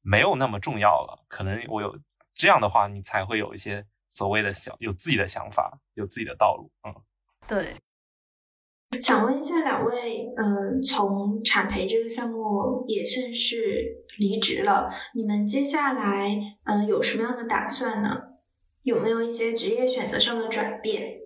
[0.00, 1.22] 没有那么重要了。
[1.28, 1.98] 可能我有
[2.32, 6.72] 这样的话，你才会有一些所谓的想有自己的想法，有自己的道路。
[6.84, 6.94] 嗯，
[7.46, 7.76] 对。
[9.00, 16.28] 想问一下两位，嗯，从产培这个项目也算是离职了，你们接下来
[16.64, 18.10] 嗯有什么样的打算呢？
[18.82, 21.18] 有没有一些职业选择上的转变？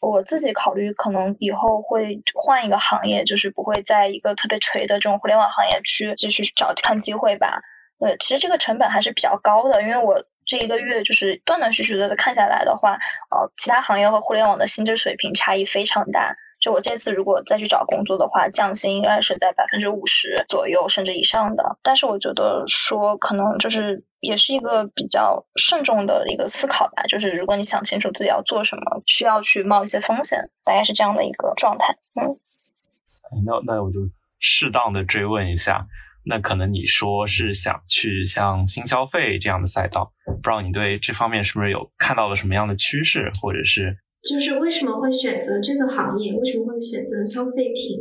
[0.00, 7.60] 我自己考虑，可能以后会换一个行业，就是不会在一个特别垂的这种互联网行业去继续找看机会吧。
[7.98, 12.92] 对，其实这个成本还是比较高的，因为我这一个月就是断断续续的看下来的话，
[13.30, 16.36] 呃，其他行业和互联网的薪资水平差异非常大。
[16.60, 21.78] 就我这次如果再去找工作的话，降薪应该是在百分之五十左右甚至以上的。
[21.82, 27.04] 但是我觉得说可能就是也是一个比较慎重的一个思考吧。
[27.08, 31.94] 就是如果你想清楚自己要做什么，需要去冒一些风险，大概是这样的一个状态。
[32.20, 32.36] 嗯，
[33.46, 34.00] 那那我就
[34.40, 35.86] 适当的追问一下，
[36.24, 43.96] 那可能你说是想去像新消费这样的赛道，不知道你对这方面是不是有看到了什么样的趋势，或者是？
[44.22, 46.32] 就是为什么会选择这个行业？
[46.32, 48.00] 为什么会选择消费品？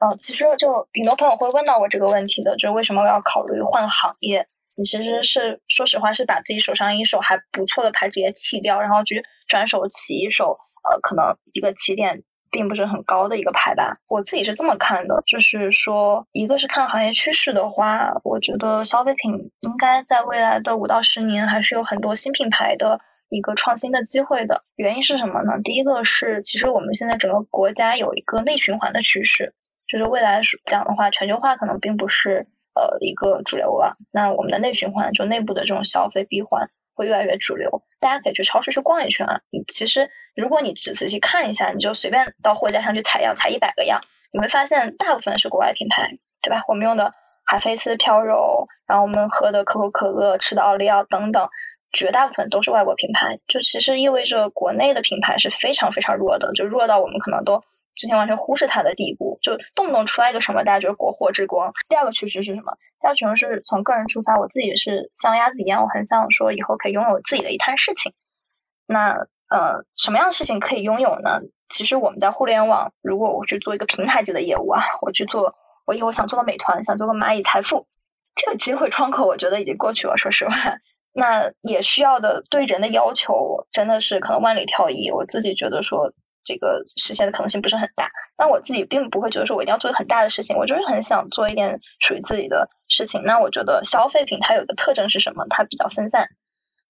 [0.00, 4.46] 哦，其实就挺多朋友会问到我这个问题的，就是为什么要考虑换行业？
[4.76, 10.56] 你其实是说实话，是把自己手上一手还不错的牌直接弃掉，然后去转手起一手，
[10.88, 13.98] 呃，可能一个起点并不是很高的一个牌吧。
[14.06, 19.32] 我自己是这么看的，就是说，一个是看行业趋势的话，我觉得消费品
[19.62, 23.00] 应该在未来的五到十年还是有很多新品牌的。
[23.28, 25.60] 一个创新的机会的原因是什么呢？
[25.62, 29.52] 第一个是，其实我们现在整个国家有一个内循环的趋势，
[29.86, 33.96] 就是未来讲的话，全球化可能并不是呃一个主流了。
[34.10, 37.82] 那我们的内循环，就内部的这种消费闭环会越来越主流。
[38.00, 39.40] 大家可以去超市去逛一圈啊。
[39.50, 44.00] 你其实如果你只仔细看一下，你就随便到货架上去采样，采一百个样，
[44.32, 46.10] 你会发现大部分是国外品牌，
[46.40, 46.62] 对吧？
[46.68, 47.12] 我们用的
[47.44, 51.48] 海飞丝飘柔，然后我们喝的可口可乐，吃的奥利奥等等。
[51.98, 57.60] 绝大部分都是外国品牌，就其实意味着国内的品牌是非常非常弱的，就弱到我们可能都
[57.96, 61.72] 之前完全忽视它的地步，就动不动出来一个什么，大家觉得国货之光。
[61.88, 62.78] 第二个趋势是什么？
[63.00, 68.12] 第二个趋势是从个人出发，我自己是像鸭子一样，我很想说以后可以拥有自己的一摊事情。
[68.86, 71.40] 那呃，什么样的事情可以拥有呢？
[71.68, 77.88] 其实我们在互联网，如果我去做一个平台级的业务啊，我去做，我以后想做个美团，想做个蚂蚁财富，
[78.36, 80.16] 这个机会窗口我觉得已经过去了。
[80.16, 80.54] 说实话。
[81.18, 86.08] 那也需要的对人的要求真的是可能万里挑一，我自己觉得说
[86.44, 88.08] 这个实现的可能性不是很大。
[88.36, 93.20] 但我自己并不会觉得说我一定要做很大的事情，我就是很想做一点属于自己的事情。
[93.24, 95.44] 那我觉得消费品它有个特征是什么？
[95.50, 96.28] 它比较分散，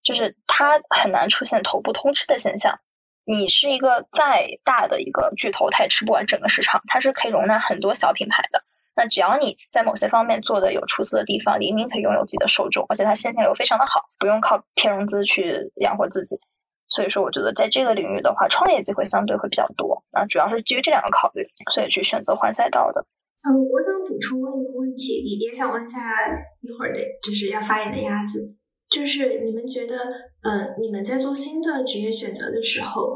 [0.04, 2.78] 就是它很难出现头部通吃的现象。
[3.24, 8.62] 你是一个再大的一个巨头，它也吃不完整个市场，它是可以容纳很多小品牌的。
[8.98, 16.36] 那只要你在某些方面做的有出色的地方，黎明可以拥有自己的受众，而且它现金流非常的好，不用靠骗融资去养活自己。
[16.88, 20.02] 所以说，我觉得在这个领域的话，创业机会相对会比较多。
[20.10, 23.06] 那主要是基于这两个考虑，所以去选择换赛道的。
[23.46, 26.00] 嗯，我想补充问一个问题，也也想问一下
[26.60, 28.56] 一会儿的就是要发言的鸭子，
[28.90, 29.96] 就是你们觉得，
[30.42, 33.14] 呃，你们在做新的职业选择的时候，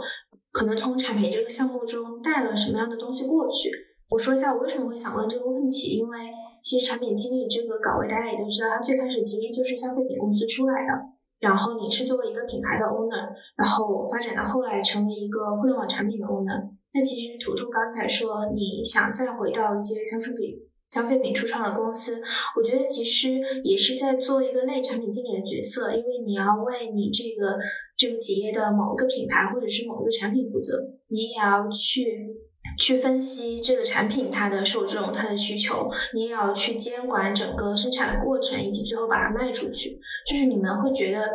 [0.53, 3.69] 可能从产品这个项目中带了什么样的东西过去？
[4.13, 6.19] 我说一下我为什么会想问这个问题，因为
[6.61, 10.93] 其实产品经理这个岗位大家也都知道，它最开始其实就是消费品公司出来的，
[11.41, 16.61] 然后你是作为一个品牌的 owner，然后发展到后来成为一个互联网产品的 owner。
[16.93, 20.61] 那其实图图刚才说你想再回到一些消费品
[20.91, 22.21] 消费品初创的公司，
[22.59, 27.57] 我觉得其实也是在做一个类产品经理的角色，因为你要为你这个
[27.97, 32.37] 这个企业的某一个品牌或者是某一个产品负责，你也要去。
[32.79, 40.01] 去分析这个产品它的受众、它的需求，你也要去监管整个生产的过程，以及最后把它卖出去。
[40.29, 41.29] 就是你们会觉得，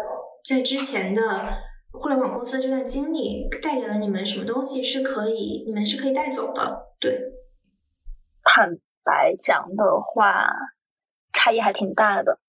[0.43, 1.47] 在之前的
[1.91, 6.87] 互联网公司这段经历带给了你们什么东西是可以，你们是可以带走的？
[6.99, 7.19] 对，
[8.43, 10.49] 坦白讲的话，
[11.33, 12.39] 差异还挺大的。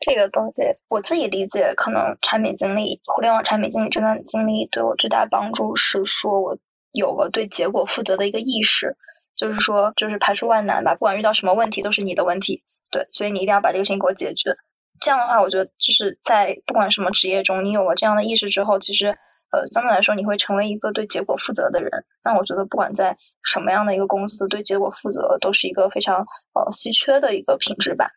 [0.00, 6.56] 这个东西我自己理解，可能产品经理、互联网产品经理这段经历对我最大帮助是说我。
[6.92, 8.96] 有了对结果负责的一个意识，
[9.36, 14.56] 就是说，就是排除万难吧，不管遇到什么问题都是你的问题，对，所以你一定要把这个事情给我解决。
[15.00, 19.06] 这样的话，我觉得就是在不管什么职业中，你有了这样的意识之后，其实
[19.52, 21.90] 呃，相对来说你会成为一个对结果负责的人。
[22.24, 26.16] 那我觉得不管在什么样的一个公司，对结果负责都是一个非常
[26.54, 28.10] 呃稀缺的一个品质吧。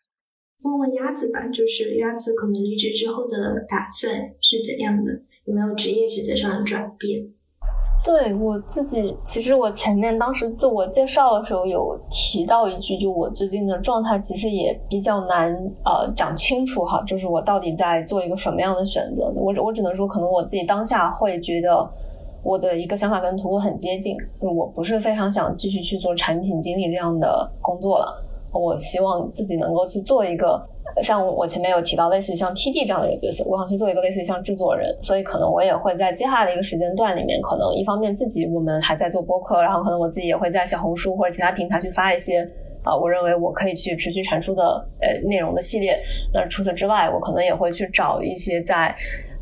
[0.64, 5.12] 问问鸭子吧，就是鸭子可能离职之后的打算是怎样的？
[5.44, 7.32] 有没有职业选择上的转变？
[8.04, 19.32] 对我自己，其实我前面当时自我介绍的时候有提到一句，就我最近的状态其实也比较难呃讲清楚哈，就是我到底在做一个什么样的选择。
[19.36, 21.88] 我我只能说，可能我自己当下会觉得
[22.42, 28.20] 我的一个想法跟图图很接近，就我不是非常想继续去做产品经理这样的工作了，
[28.52, 30.60] 我希望自己能够去做一个。
[31.02, 42.42] 像我前面有提到，类似于像 PD 这样的一个角色，我想去做一个类似于像制作人，所以可能我也会在接下来的一个时间段里面，可能一方面自己我们还在做播客，然后可能我自己也会在小红书或者其他平台去发一些
[42.82, 44.62] 啊，我认为我可以去持续产出的
[45.00, 45.98] 呃内容的系列。
[46.34, 48.94] 那除此之外，我可能也会去找一些在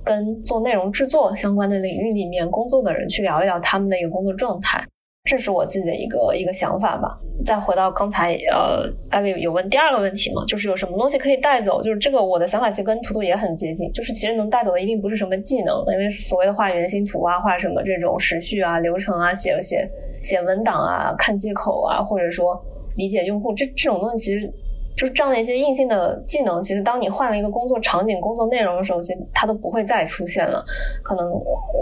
[0.05, 4.83] 跟做内容制作相关的领域里面工作的人，去聊一聊他们的一个工作状态。
[5.25, 7.19] 这是我自己的一个一个想法吧。
[7.45, 11.83] 再回到刚才，呃，艾薇有问第二个问题嘛，就是有什么东西可以带走？
[11.83, 19.89] 就是这个我的想法其实跟图图也很接近，就是其实能带走的一定不是什么技能，因为所谓的画原型图啊，画什么这种时序啊、流程啊、写写
[20.21, 22.61] 写文档啊、看接口啊，或者说
[22.97, 24.53] 理解用户这这种东西，其实。
[25.01, 30.63] 就是这样的一些硬性的技能，其实当你换了一个工作场景、工作内容的时候，其实它都不会再出现了。
[31.03, 31.33] 可能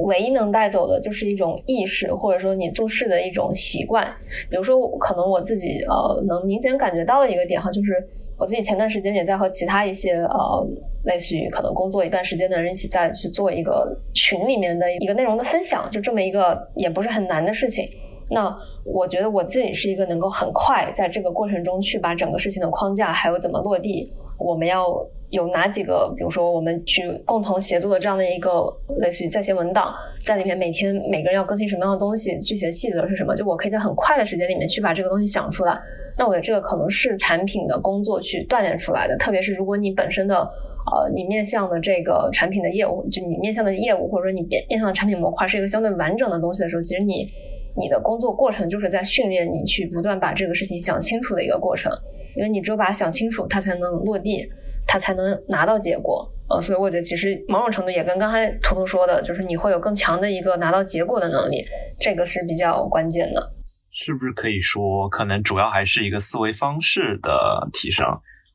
[0.05, 4.07] 唯一能带走的就是一种意识，或者说你做事的一种习惯。
[4.49, 7.93] 比如说，可能我自己呃能明显感觉到的一个点哈，就是
[8.39, 10.65] 我自己前段时间也在和其他一些呃
[11.03, 17.85] 类似于可能工作一段时间的人一起在去做一个群里面的一个内容的分享，就这么一个也不是很难的事情。
[18.31, 18.55] 那
[18.85, 24.87] 我觉得我自己是一个能够很快在这个过程中去把整个事情的框架还有怎么落地，我们要
[25.31, 28.65] 有哪几个，比如说我们去共同协作的这样的一个
[28.99, 35.79] 类似于在线文档，在里面每天每个人要更新什么样的东西，具体的细则是什么，就我可以在很快的时间里面去把这个东西想出来。
[36.19, 47.29] 那我觉得这个可能是产品的工作去锻炼出来的，特别是如果你本身的呃你面向的这个产品的业务，就你面向的业务或者说你面面向的产品模块是一个相对完整的东西的时候，其实你。
[47.77, 51.93] 你的工作过程就是在训练你去不断把这个事情想清楚的一个过程，
[52.37, 54.49] 因为你只有把它想清楚，它才能落地，
[54.87, 56.31] 它才能拿到结果。
[56.51, 61.63] 呃，所以我觉得其实某种程度也跟刚才图图说的，就是你会有更强的一个拿到结果的能力，
[62.01, 63.53] 这个是比较关键的。
[63.93, 68.07] 是不是可以说，可能主要还是一个思维方式的提升，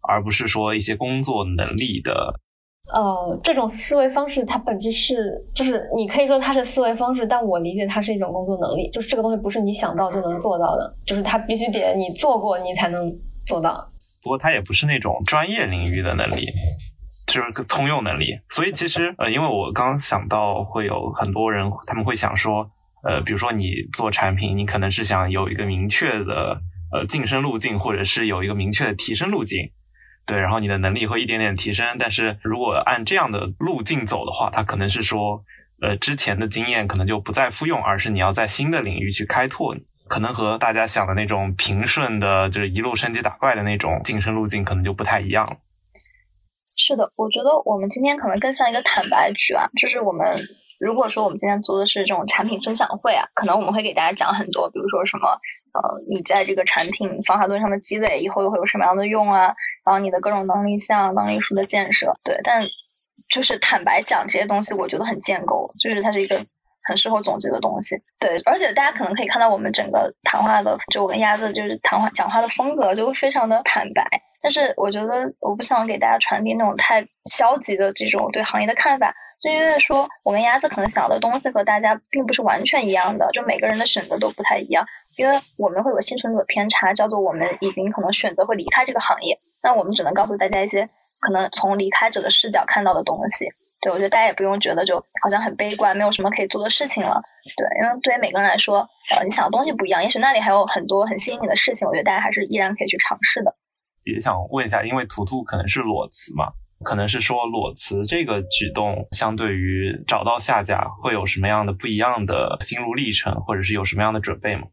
[0.08, 2.34] 而不是说一些工作能力的？
[2.92, 13.12] 呃，这种思维方式它本质是，就是你可以说它是思维方式，但我理解它是一种工作能力，就是这个东西不是你想到就能做到的，就是它必须得你做过你才能
[13.46, 13.90] 做到。
[14.22, 16.46] 不过它也不是那种专业领域的能力，
[17.26, 18.38] 就是个通用能力。
[18.50, 22.70] 所以其实呃，因为我刚想到会有很多人他们会想说，
[23.04, 26.60] 呃，比如说你做产品，你可能是想有一个明确的
[26.92, 29.72] 呃晋升路径，或者是有一个明确的提升路径。
[30.26, 35.44] 对，然后你的能力会一点点提升，但是如果按这样的路径走的话，它可能是说，
[35.82, 39.76] 呃，之前的经验可能就不再复用，而是你要在新的领域去开拓
[40.08, 45.58] 可能和大家想的那种平顺的，就是一路升级打怪的那种晋升路径，可能就不太一样。
[46.76, 50.36] 是的，我觉得我们今天可能更像一个坦白局啊，就是我们
[50.84, 55.30] 如果说我们今天做的是这种产品分享会啊，可能我们会给大家讲很多，比如说什么
[55.74, 59.54] 呃，你在这个产品方法论上的积累，以后又会有什么样的用啊，
[59.86, 62.62] 然后你的各种能力项、能力树的建设，对，但
[63.30, 66.46] 就是坦白讲这些东西，我觉得很建构，就是它是一个。
[66.86, 74.06] 很适合总结的东西，对，而且大家可能可以看到我们整个谈话的，就我跟鸭子就是谈话讲话的风格就非常的坦白，
[74.42, 84.86] 但是我觉得我不想给大家传递那种太消极的这种对行业的看法，就因为说我跟鸭子可能想的东西和大家并不是完全一样的，就每个人的选择都不太一样，
[85.18, 90.90] 因为我们会有幸存者偏差，叫做我们已经可能选择会离开这个行业，那我们只能告诉大家一些
[91.20, 93.46] 可能从离开者的视角看到的东西。
[93.82, 97.22] 对，我觉得大家也不用觉得就好像很悲观，没有什么可以做的事情了。
[97.58, 98.78] 对，因为对于每个人来说，
[99.14, 101.86] 呃，你想的东西不一样，也许那里还有很多很吸引你的事情。
[101.86, 103.54] 我觉得大家还是依然可以去尝试的。
[104.06, 106.48] 也想问一下，因为图图可能是裸辞嘛，
[106.84, 114.64] 可能是说裸辞这个举动，相对于找到下家，会有什么样的不一样的心路历程，或者是有什么样的准备吗？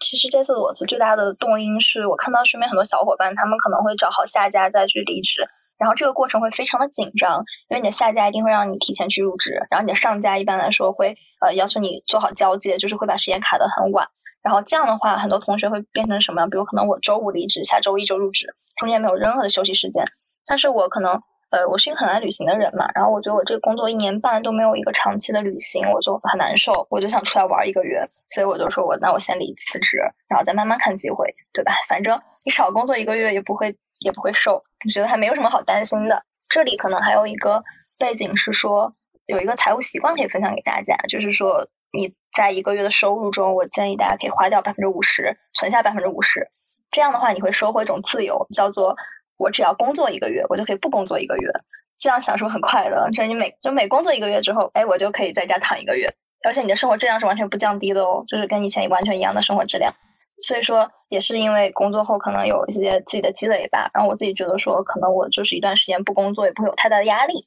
[0.00, 5.48] 其实这次裸辞最大的动因是我看到身边很多小伙伴，他们可能会找好下家再去离职。
[5.76, 14.08] 然后这个过程会非常的紧张，因为你的下家一定会让你提前去入职，然后你的上家一般来说会呃要求你做好交接，就是会把时间卡得很晚。
[14.42, 16.50] 然后这样的话，很多同学会变成什么样？
[16.50, 20.04] 比如可能我周五离职，下周一就入职，中间没有任何的休息时间。
[20.48, 21.12] 但是我可能
[21.50, 31.72] 呃我是一个很爱旅行的人嘛，然后我觉得我这个工作一年半都没有一个长期的旅行，我就很难受，我就想出来玩一个月，所以我就说我那我先离辞职，然后再慢慢看机会，对吧？
[31.88, 33.76] 反正你少工作一个月也不会。
[34.00, 36.22] 也不会瘦，你觉得还没有什么好担心的。
[36.48, 37.64] 这里可能还有一个
[37.98, 38.94] 背景是说，
[39.26, 46.48] 有一个财务习惯可以分享给大家，就是说你在一个月的收入中，我建议大家可以花掉百分之五十，存下百分之五十。
[46.92, 48.94] 这样的话，你会收获一种自由，叫做
[49.38, 51.50] 我只要工作一个月，我就可以不工作一个月，
[51.98, 53.08] 这样享受很快乐。
[53.10, 56.12] 就是你每就每工作一个月之后，哎，我就可以在家躺一个月，
[56.44, 59.94] 而且你的生活质量是完全不降低的哦，就是跟以前完全一样的生活质量。
[60.42, 67.46] 所以说，也是因为工作后可能有一些自己的积累吧，然后我自己觉得说，可能我就是一段时间不工作，也不会有太大的压力。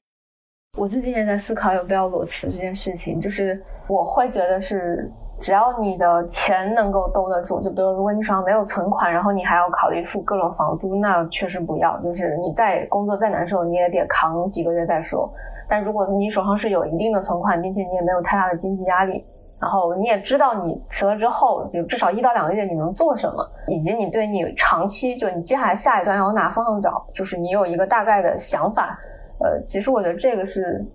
[0.78, 5.10] 我最近也在思考要不要裸辞这件事情，就是我会觉得是，
[5.42, 11.98] 只要你的钱能够兜得住，就比如如果你手上没有存款，然后你还要考虑付各种房租，那确实不要。
[12.02, 15.28] 就是你再工作再难受，你也得扛几个月再说。
[15.68, 19.26] 但如果你手上是有一定的存款，并且你也没有太大的经济压力。
[19.60, 28.96] 然后你也知道你辞了之后，比如至少一到两个月你能做什么，以及你对你长期就你接下来下一段要往哪方向找，就是你有一个大概的想法。
[29.40, 30.86] 呃，其实我觉得这个是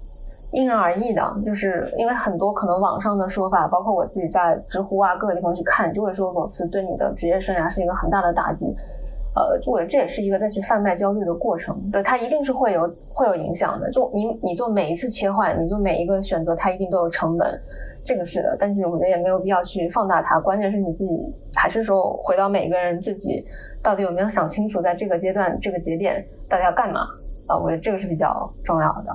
[0.52, 8.74] 因人而异的，就是因为很多可能网上的说法，包括我自己在知乎啊各个地方去看，就会说某次对你的职业生涯是一个很大的打击。
[9.34, 13.90] 呃，我觉得这也是一个再去贩卖焦虑的过程，对它一定是会有会有影响的。
[13.90, 17.60] 就你你做每一次切换，你做每一个选择，它一定都有成本。
[18.02, 20.40] 这个是的，但是我觉得也没有必要去放大它。
[20.40, 23.44] 关键是你自己，还是说回到每个人自己，
[23.82, 27.00] 到底有没有想清楚，在这个阶段、这个节点，到底要干嘛
[27.46, 27.58] 啊？
[27.58, 29.14] 我觉得这个是比较重要的。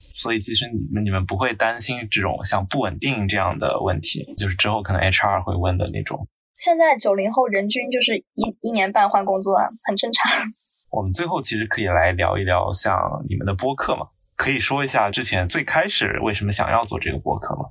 [0.00, 6.26] 所以，其实你们你们不会担心这种像不稳定这样的问题，就是之后可能 HR 会问的那种。
[6.56, 10.30] 现在九零后人均就是一一年半换工作啊，很正常。
[10.90, 17.66] 我们最后其实可以来聊一聊像你们的播客嘛，可以说一下之前最开始为什么想要做这个播客吗？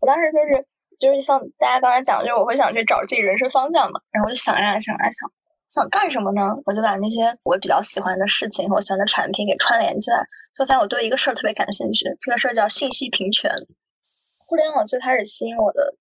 [0.00, 0.66] 我当时就是
[0.98, 5.28] 就是像大家刚才讲，就是我会想去找自己人生方向嘛，然后我就想呀想呀想，
[5.72, 6.42] 想干什么呢？
[6.66, 10.18] 我就把那些我比较喜欢的事情和我喜欢的产品给串联起来，
[10.54, 13.50] 就发现我对一个事儿特别感兴趣，这个事儿叫信息平权。
[14.36, 15.96] 互联网最开始吸引我的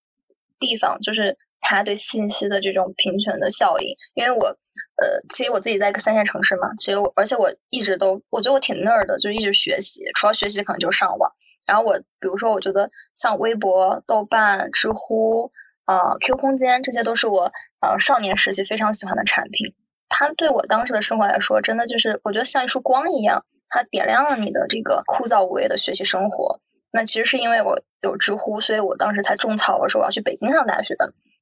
[0.60, 11.32] 地方就是它对信息的这种平权的效应，因为我呃，其实我自己在一个三线城市嘛，其实我而且我一直都我觉得我挺 nerd 的，就一直学习，除了学习可能就是上网。
[11.66, 15.50] 然后我比如说，我觉得像微博、豆瓣、知乎、
[15.86, 17.52] 呃 Q 空间，这些都是我
[17.82, 19.74] 呃少年时期非常喜欢的产品。
[20.10, 26.60] 它对我当时的生活来说，真的就是我觉得像一束光一样，它点亮了你的这个枯燥无味的学习生活。
[26.92, 30.96] 那其实是因为我有知乎，所以我当时才种草，我说我要去北京上大学，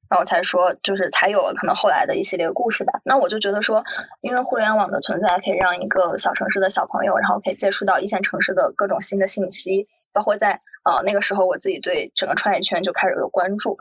[0.08, 3.00] 然后才说就是才有了可能后来的一系列故事吧。
[3.04, 3.84] 那我就觉得说，
[4.20, 9.88] 因为互联网的存在，可以让一个小城市的小朋友，然后可以接触到一线城市的各种新的信息。
[10.12, 13.76] 包括在呃那个时候，我自己对整个创业圈就开始有关注，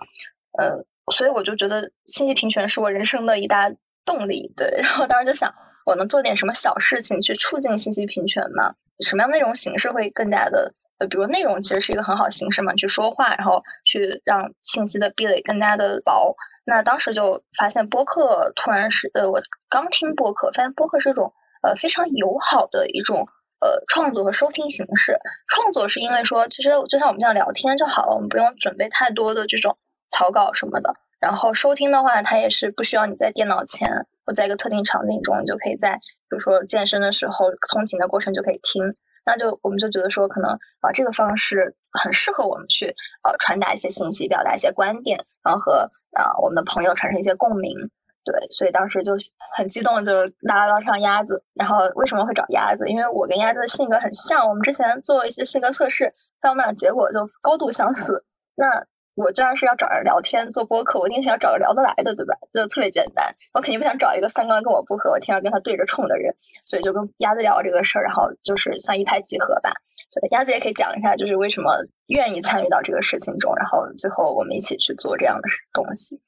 [0.59, 3.71] 呃，所以我就觉得信息平权是我人生的一大
[4.05, 4.67] 动力，对。
[4.81, 5.53] 然后当时就想，
[5.85, 8.73] 我能做点什么小事情去促进信息平权吗？
[8.99, 10.73] 什么样内容形式会更加的？
[10.99, 16.35] 呃，比如内容其实是一个很好的形式嘛，去说话，然后去让信息的壁垒更加的薄。
[16.65, 21.31] 那当时就发现播客突然是呃，我刚听播客，发现播客是一种
[21.63, 23.29] 呃非常友好的一种
[23.61, 25.17] 呃创作和收听形式。
[25.47, 29.77] 创作是因为说，其实就像我们这样聊天就好了，我们不用准备太多的这种
[30.09, 30.95] 草稿什么的。
[31.19, 38.83] 然后收听的话，它也是不需要你在电脑前或在一个特定场景中，你就可以在比如说健身的时候、通勤的过程就可以听。
[39.25, 47.91] 那就我们就觉得说，可能啊这个方式很适合我们去呃传达一些信息、表达一些观点，然后和啊我们的朋友产生一些共鸣。
[48.23, 49.13] 对，所以当时就
[49.55, 51.43] 很激动，就拉了上鸭子。
[51.53, 52.87] 然后为什么会找鸭子？
[52.87, 58.23] 因为我跟鸭子的性格很像，我们之前做一些性格测试，发现我们俩结果就高度相似。
[58.55, 58.85] 那
[59.15, 62.35] 我既然是要找人聊天做播客，我一定是要找个聊得来的，对吧？
[62.53, 63.35] 就特别简单。
[63.53, 66.33] 我肯定不想找一个三观跟我不合，我天天跟他对着冲的人。
[66.65, 69.71] 所以就跟鸭子聊这个事儿，然后就是算一拍即合吧。
[70.13, 71.71] 对，鸭子也可以讲一下，就是为什么
[72.07, 75.43] 愿意参与到这个事情中，然后最后我们一起去做这样的
[75.73, 76.21] 东西。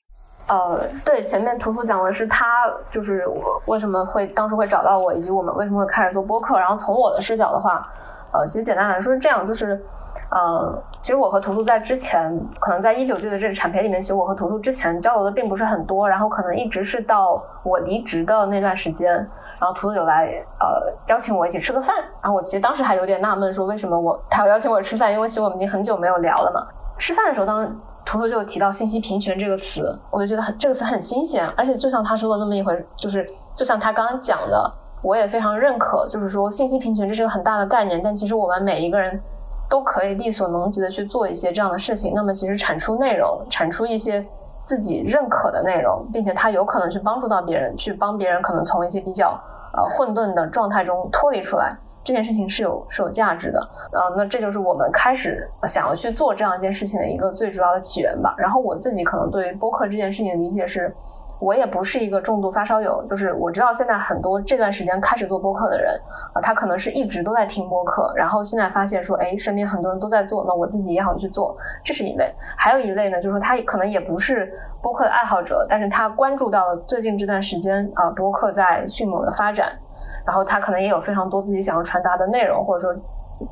[0.48, 6.60] 呃，对，前面图图讲的是他就是我为什么会当时会找到我，以及我们为什么会开始做播客。
[6.60, 7.90] 然后从我的视角的话，
[8.34, 9.82] 呃，其实简单来说是这样，就是。
[10.34, 19.14] 嗯，其实我和图图在之前，可能在一九届的这个产培里面，其实我和图图之前交流的并不是很多，然后可能一直是到我离职的那段时间，
[19.60, 20.28] 然后图图有来
[20.60, 26.66] 呃邀请我一起吃个饭，然后我其实当时还有点纳闷，说为什么我他要邀请我吃饭，因为其实我们已经很久没有聊了嘛。
[26.98, 27.66] 吃饭的时候，当
[28.06, 39.22] 图图就提到信息平权这个词，我就觉得很这个词很新鲜，而且就像他说的那么一回，就是就像他刚刚讲的，我也非常认可，就是说信息平权这是个很大的概念，但其实我们每一个人。
[39.72, 42.12] 都可以力所能及的去做一些这样的事情。
[42.14, 44.24] 那么，其实产出内容，产出一些
[44.64, 49.30] 自己认可的内容，并且它有可能去帮助到别人，去帮别人可能从一些比较
[49.74, 53.70] 呃混沌的状态中脱离出来，这件事情是有是有价值的。
[53.94, 58.36] 呃，那这就是我们开始想要去做这样一件事情的一个最主要的起源吧。
[58.38, 60.94] 然后我自己可能对于播客这件事情的理解是。
[61.42, 65.92] 我也不是一个重度发烧友，就是我知道现在很多这段时间开始做播客的人
[66.34, 72.32] 啊，他可能是一直都在听播客，然后现在发现说，哎，身边很多人都在做，那我自己也想去做，这是一类。
[72.56, 79.76] 还有一类呢，就是说他可能也不是播客的爱好者，但是他关注到了最近这段时间啊，播客在迅猛的发展，
[80.24, 83.02] 然后他可能也有非常多自己想要传达的内容，或者说。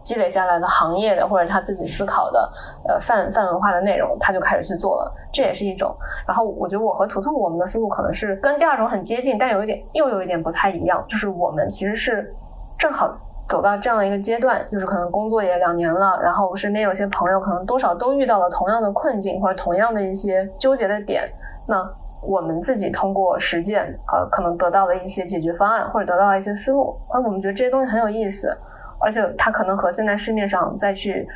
[0.02, 2.52] 积累下来的行业的或者他自己思考的
[2.88, 5.96] 呃泛泛文化的内容，他就开始去做了，这也是一种。
[6.28, 12.34] 然后我觉得我和图图我们的思路可能是跟第二种很接近，但有一点又有一点不太一样，就是我们其实是
[12.78, 13.16] 正好
[13.48, 21.24] 走到这样的一个阶段，就是可能工作也两年了，然后身边有些朋友可能多少都遇到了同样的困境或者同样的一些纠结的点，
[21.68, 21.78] 那
[22.22, 28.56] 我们自己通过实践呃可能得到了一些解决方案或者得到了一些思路，而我们觉得这些东西很有意思。
[29.00, 31.28] 而且它可能和现在市面上再去，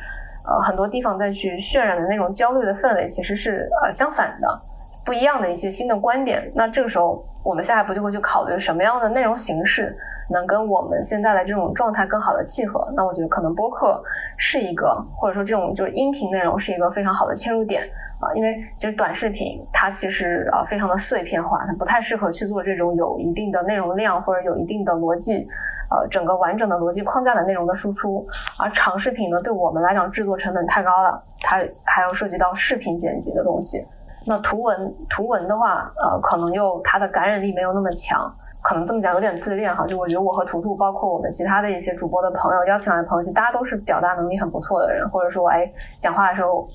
[0.44, 4.60] 呃，很多地方再去渲染的那种焦虑的氛围，其实是呃相反的，
[5.04, 6.50] 不一样的一些新的观点。
[6.54, 9.96] 那这个时候，我们下一步就会去考虑什么样的内容形式
[10.30, 12.90] 能跟我们现在的这种状态更好的契合。
[12.96, 14.02] 那我觉得可能播客
[14.36, 17.82] 是一个，或者说这种就是音频内容是一个非常好的切入点
[18.20, 25.46] 啊，因为其实短视频它其实啊非常的碎片化，它不太适合去做这种有一定的内容量或者有一定的逻辑。
[25.90, 28.26] 呃，整个完整的逻辑框架的内容的输出，
[28.58, 33.86] 而长视频呢，对我们来讲制作成本太高了，它还要涉及到视频剪辑的东西。
[34.26, 39.86] 那图文图文的话，呃，可能又它的感染力没有那么强，可能这么讲有点自恋哈。
[39.86, 45.70] 就我觉得我和图图，包括我们其他的一些主播的朋友邀请来的朋友，其实大家都是表达能力很不错的人，或者说哎，
[46.00, 46.66] 讲话的时候，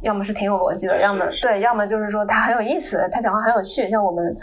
[0.00, 4.36] 要么是挺有逻辑的，要么对，要么就是说他很有意思，他讲话很有趣，像我们。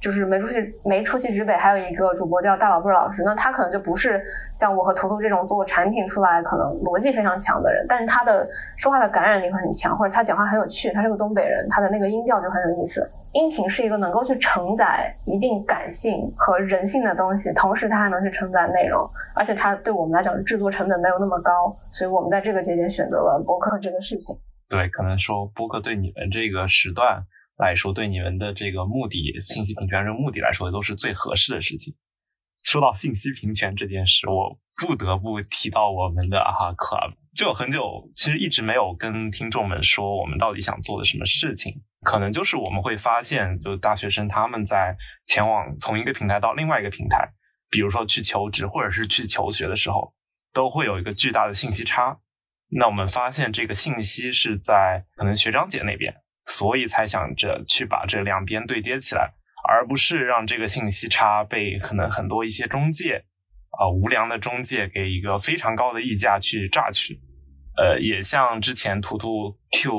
[0.00, 4.22] 就是没出去没出去直北，还有一个主播叫大宝贝老师，那他可能就不是
[4.54, 8.46] 像我和图图这种做产品出来可能逻辑非常强的人，但是他的
[8.76, 13.10] 说话的感染力会很强，或者他讲话很有趣，他是个东北人，他的那个音调就很有意思。
[13.32, 24.34] 音频是一个能够去承载一定感性和人性的东西，同时它还能去承载内容，而且它对我们来讲制作成本没有那么高，所以我们在这个节点选择了播客这个事情。
[24.70, 27.22] 对，可能说播客对你们这个时段。
[27.58, 31.94] 来说，对你们的这个目的，信息平权这个目的来说，都是最合适的事情。
[32.64, 37.14] 说到信息平权这件事，我不得不提到我们的啊 club。
[37.34, 41.82] 就很久，其实一直没有跟听众们说我们到底想做的什么事情。
[42.02, 44.96] 可能就是我们会发现，就大学生他们在
[45.26, 47.28] 前往从一个平台到另外一个平台，
[47.70, 50.12] 比如说去求职或者是去求学的时候，
[50.52, 52.18] 都会有一个巨大的信息差。
[52.70, 56.14] 那我们发现，这个信息是在可能学长姐那边。
[56.48, 59.34] 所以才想着去把这两边对接起来，
[59.68, 63.22] 而不是让这个信息差被可能很多一些中介
[63.78, 67.20] 啊无良的中介给一个非常高的溢价去榨取。
[67.76, 69.92] 呃，也像之前图图 Q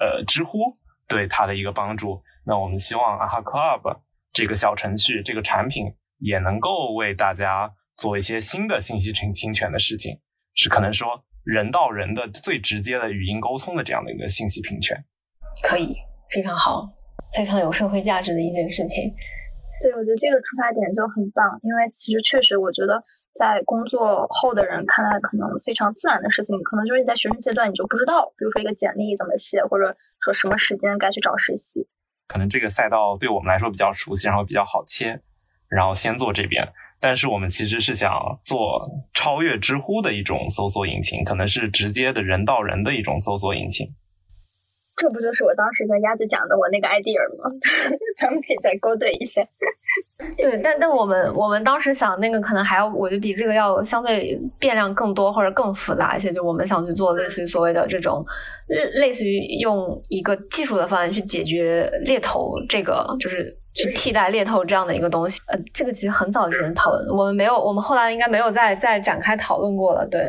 [0.00, 0.76] 呃知乎
[1.08, 4.00] 对他的一个帮助，那我们希望 AHA Club
[4.32, 5.86] 这个小程序这个产品
[6.18, 10.18] 也能够为大家做一些新的信息平平权的事情，
[10.54, 15.04] 是可能说人到人的最直接的语音沟通的这样的一个信息平权。
[15.62, 15.96] 可以，
[16.30, 16.88] 非常好，
[17.36, 19.12] 非常有社会价值的一件事情。
[19.82, 23.04] 对，我觉得这个出发点就很棒，因为其实确实，我觉得。
[23.34, 31.88] 在工作后的人看来，可能非常自然的事情，可能就是你在学生阶段你就不知道，比如说一个简历怎么写，或者说什么时间该去找实习。
[32.28, 35.18] 可能这个赛道对我们来说比较熟悉，然后比较好切，
[35.70, 36.68] 然后先做这边。
[37.00, 38.12] 但是我们其实是想
[38.44, 43.88] 做超越知乎的一种搜索引擎，可能是直接的人到人的一种搜索引擎。
[44.94, 47.50] 这不就是我当时跟鸭子讲的我那个 idea 吗？
[48.20, 49.42] 咱们可以再勾兑一下。
[50.36, 56.30] 对，但但我们我们当时想那个可能还要，我觉得比这个要相对变量更多或者更复杂一些。
[56.30, 58.24] 就我们想去做类似于所谓的这种，
[59.00, 65.40] 类似于用一个技术的方案去解决猎头这个，就是去替代猎头这样的一个东西。
[65.48, 70.06] 呃，这个其实很早之前讨论，我们没有，我们后来应该没有再再展开讨论过了。
[70.06, 70.20] 对。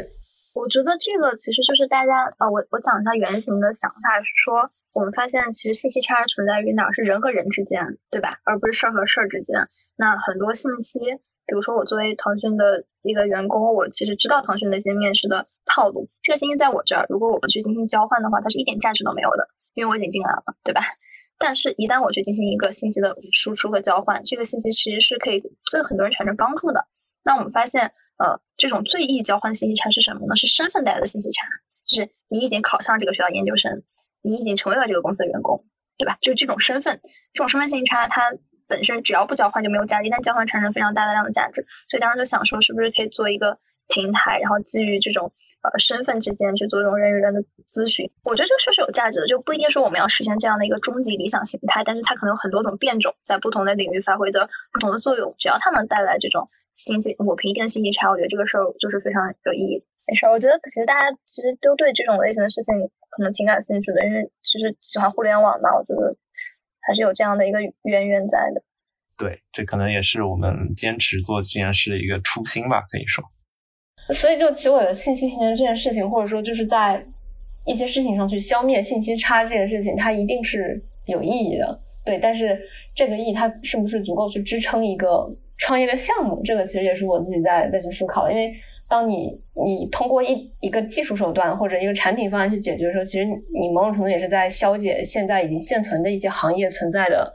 [0.54, 8.38] 我觉得这个其实就是大家，呃，我我讲一下原型的想法是说，我们发现其实信息差存在于哪儿，是人和人之间，对吧？
[8.46, 9.68] 而不是事儿和事儿之间。
[9.96, 11.00] 那很多信息，
[11.48, 20.82] 比如说我作为腾讯的一个员工，我其实知道腾讯的一些面试的套路，这个信息在我这儿，如果我不去进行交换的话，它是一点价值都没有的，因为我已经进来了，对吧？
[21.40, 25.42] 但是，一旦我去进行一个信息的输出和交换，这个信息其实是可以
[25.72, 26.86] 对很多人产生帮助的。
[27.24, 27.92] 那我们发现。
[28.18, 30.36] 呃，这种最易交换信息差是什么呢？
[30.36, 31.48] 是身份带来的信息差，
[31.88, 33.84] 就是你已经考上这个学校研究生，
[34.22, 35.66] 你已经成为了这个公司的员工，
[35.98, 36.18] 对吧？
[36.22, 37.02] 就是这种身份，
[37.34, 38.32] 这种身份信息差，它
[38.68, 43.58] 本身只要不交换就没有价值，但交换产生非常大的量的价值，所以当时就想说，是不是可以做一个
[43.88, 45.34] 平台，然后基于这种
[45.64, 48.08] 呃身份之间去做这种人与人的咨询？
[48.26, 56.50] 我觉得这个确实有价值的，就不一定说我们要实现这样的一个终极理想形态，但是它可能有很多种变种，在不同的领域发挥着不同的作用，只要它能带来这种。
[56.76, 59.84] 信息抹平一定的信息差，我觉得这个事儿就是非常有意义。
[60.06, 62.76] 没事，我觉得其实大家其实都对这种类型的事情
[63.10, 66.18] 可能挺感兴趣的，因为其实喜欢互联网嘛，我觉得
[66.82, 68.62] 还是有这样的一个渊源在的。
[69.18, 73.24] 对，这可能也是我们坚持做这件事的一个初心吧，可以说。
[74.12, 77.06] 所以，就其实我的信息平衡这件事情，或者说就是在
[77.66, 81.82] 一些事情上去消灭信息差这件事情，它一定是有意义的。
[82.04, 82.60] 对，但是
[82.94, 85.34] 这个意义它是不是足够去支撑一个？
[85.58, 88.30] 创业的项目，这个其实也是我自己在再去思考。
[88.30, 88.52] 因为
[88.90, 97.34] 当你你通过一一个技术手段或者一个产品方案去解决的时候，其实你某种程度也是在消解现在已经现存的一些行业存在的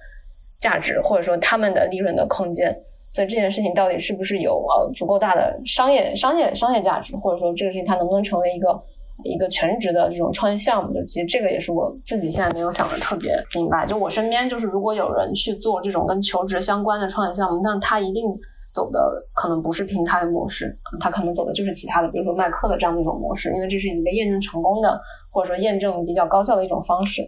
[0.59, 2.77] 价值，或者说他们的利润的空间。
[3.11, 8.83] 所以这件事情到底是不是有呃足够大的商业商业商业价值，或者说这个事情它能不能成为一个？
[9.25, 13.85] 一个全职的这种创业项目，就其实这个也是我自己现在没有想的特别明白。
[13.85, 18.25] 就我身边，就是如果有人去做这种跟求职相关的创业项目，那他一定
[18.73, 19.01] 走的
[19.35, 25.01] 可能不是平台模式，他可能走的就是其他的，比如说卖课的这样的一种模式，因为这是一个验证成功的，
[25.31, 27.23] 或者说验证比较高效的一种方式。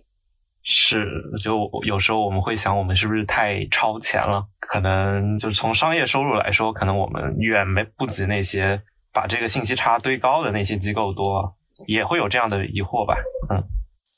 [0.63, 1.07] 是，
[1.43, 4.45] 就有时候我们会想，我们是不是太超前了？
[4.61, 8.81] 可能就是从商业收入来说，可能我们远没不及那些
[9.11, 11.57] 把这个信息差堆高的那些机构多。
[11.87, 13.15] 也会有这样的疑惑吧，
[13.49, 13.63] 嗯，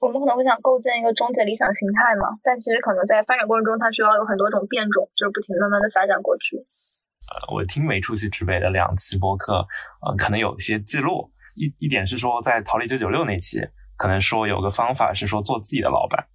[0.00, 6.56] 我们可能会想构建一个终极理想形态嘛，但其实可能在发展过程中，它需要有很多种变种，就是不停慢慢的发展过去。
[7.30, 9.66] 呃，我听没出息之辈的两期播客，
[10.04, 13.60] 呃，可能有一些记录，一一点是说在逃离九九六那期，
[13.96, 16.26] 可能说有个方法是说做自己的老板，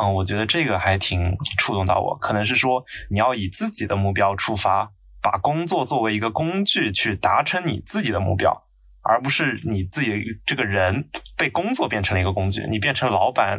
[0.00, 8.67] 嗯，我觉得这个还挺触动到我，可能是说你要以自己的目标出发，把工作作为一个工具去达成你自己的目标。
[9.08, 13.58] 而不是你自己这个人被工作变成了一个工具，你变成老板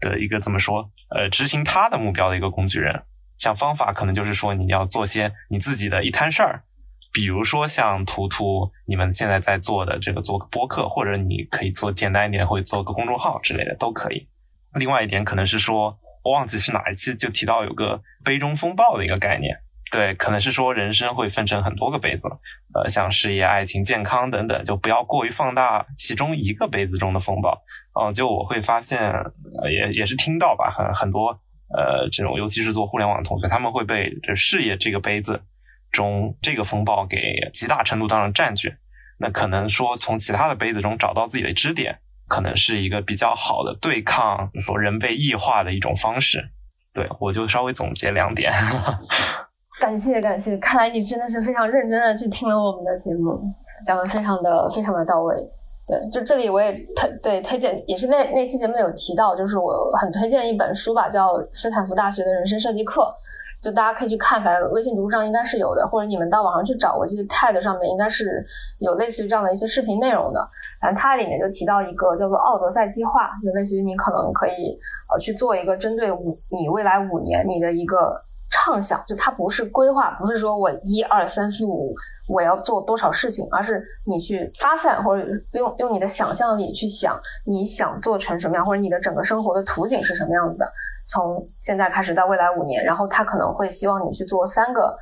[0.00, 0.88] 的一个怎么说？
[1.10, 3.02] 呃，执行他的目标的一个工具人。
[3.36, 6.62] 像方法可能就是说你要做些你自己的一摊事儿，
[7.12, 14.28] 比如说像图图你们现在在做的这个做个播客，或者你可以做简单一点，或者做个公众号之类的都可以。
[14.74, 19.56] 另外一点可能是说，我忘记是哪一期就提到有个杯中风暴的一个概念。
[19.94, 22.26] 对，可能是说人生会分成很多个杯子，
[22.74, 27.62] 呃，像事业、爱情、健康等等，就不要过于放大其中一个杯子中的风暴。
[28.00, 29.12] 嗯，就我会发现，
[29.70, 31.28] 也也是听到吧，很很多，
[31.72, 35.40] 呃，这种尤其是做互联网的同学，他们会被这事业这个杯子
[35.92, 38.74] 中这个风暴给极大程度当中占据。
[39.20, 46.50] 那可能说从其他的杯子中找到自己的支点，可能是一个比较好的对抗说人被异化的一种方式。
[46.92, 48.52] 对我就稍微总结两点。
[49.84, 53.38] 感谢感谢，看来你真的是非常认真的去听了我们的节目，
[53.84, 55.36] 讲的非常的非常的到位。
[55.86, 63.14] 对，就这里我也推对推荐，也是那那期节目有提到，就是我很推荐一本书吧，叫斯坦福大学的人生设计课，
[63.60, 68.42] 就大家可以去看，反正微信读书上应该是有的，或者你们到网上去找，我记得 TED 上面应该是
[68.78, 70.40] 有类似于这样的一些视频内容的。
[70.80, 74.78] 反正它里面就提到一个叫做奥德赛计划，就类似于你可能可以
[75.12, 78.18] 呃去做一个针对五你未来五年你的一个。
[78.54, 81.92] 畅想就它不是规划，不是说我一二三四五
[82.28, 90.72] 我要做多少事情，而是你去发散或者用用你的想象力去想你想做成什么样，或者你的整个生活的图景是什么样子的。
[91.04, 94.96] 从现在开始到未来五年，然后他可能会希望你去做三个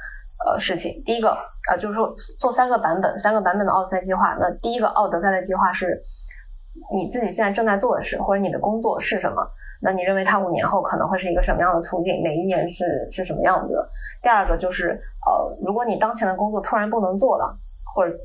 [0.46, 1.02] 呃事情。
[1.04, 1.36] 第一个
[1.70, 4.34] 呃就是说做三个版本，三个版本的奥赛计划。
[4.40, 6.02] 那第一个奥德赛的计划是
[6.94, 9.46] 你自己现在正在做的事，或者你的工作是什么。
[9.82, 12.22] 那你认为它五年后可能会是一个什么样的途径？
[12.22, 13.74] 每一年是是什么样子？
[14.22, 14.90] 第二个就是，
[15.26, 17.58] 呃，如果你当前的工作突然不能做了，
[17.92, 18.16] 或者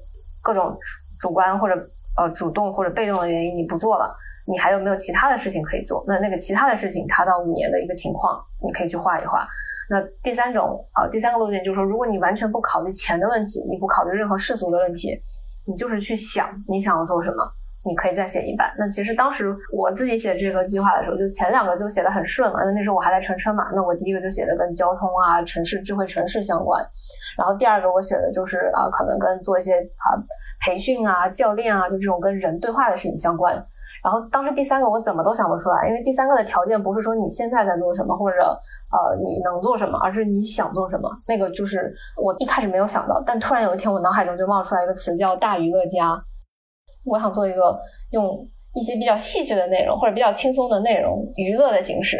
[0.41, 0.77] 各种
[1.19, 1.73] 主观或者
[2.15, 6.05] 呃主动或者被动的原因你不做了，你还有没有其他的事情可以做？
[6.07, 9.47] 那那个其他的事情，它到五年的一个情况，你可以去画一画。
[9.89, 15.19] 那第三种啊，第三个路径就是说，如果你完全不考虑钱的问题，你不考虑任何世俗的问题，
[15.65, 17.37] 你就是去想你想要做什么。
[17.87, 18.67] 你可以再写一版。
[18.77, 23.63] 那其实当时我自己写这个计划的时候，就前两个就写的很顺嘛，因为那时候我还在乘车嘛。
[23.73, 26.85] 那我第一个就写的跟交通啊、城市、智慧城市相关，
[27.37, 30.19] 然后第二个我写的就是啊，可能跟做一些啊
[30.59, 33.65] 培训啊、教练啊，就这种跟人对话的事情相关。
[34.03, 41.09] 然后当时第三个我怎么都想不出来，因为第三个的条件不是说你现在在做什么或者呃你能做什么，而是你想做什么。
[41.27, 46.23] 那个就是我一开始没有想到，但突然有一天我脑海中就冒出来一个词叫大娱乐家。
[47.07, 47.79] 我想做一个
[48.11, 52.17] 用一些比较戏谑的内容，或者比较轻松的内容，娱乐的形式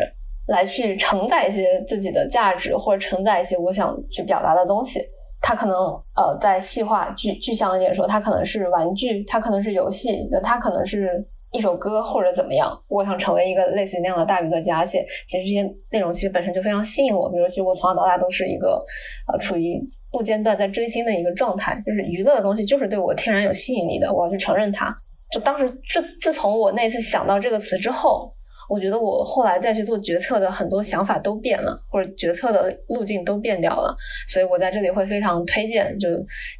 [0.48, 5.02] 来去承载一些自己的价值，或者承载一些我想去表达的东西。
[5.40, 5.76] 它可能
[6.16, 11.24] 呃，在细化具具象一点说，它可能是玩具，它可能是游戏，那它可能是
[11.58, 12.72] 一首歌或者怎么样。
[12.88, 17.30] 我想成为一个类似于那样的大娱乐家，而且其实这些内容其实本身就非常吸引我。
[17.32, 18.86] 比如，其实我从小到大都是一个
[19.32, 19.82] 呃处于
[20.12, 24.96] 不间断在追星的一个状态，就是娱乐的东西就是对我天然有吸引力的，我要去承认它。
[25.32, 28.32] 就当时自自从我那次想到这个词之后，
[28.70, 33.96] 我觉得我后来再去做决策的很多想法都变了，或者决策的路径都变掉了。
[34.28, 36.10] 所以我在这里会非常推荐，就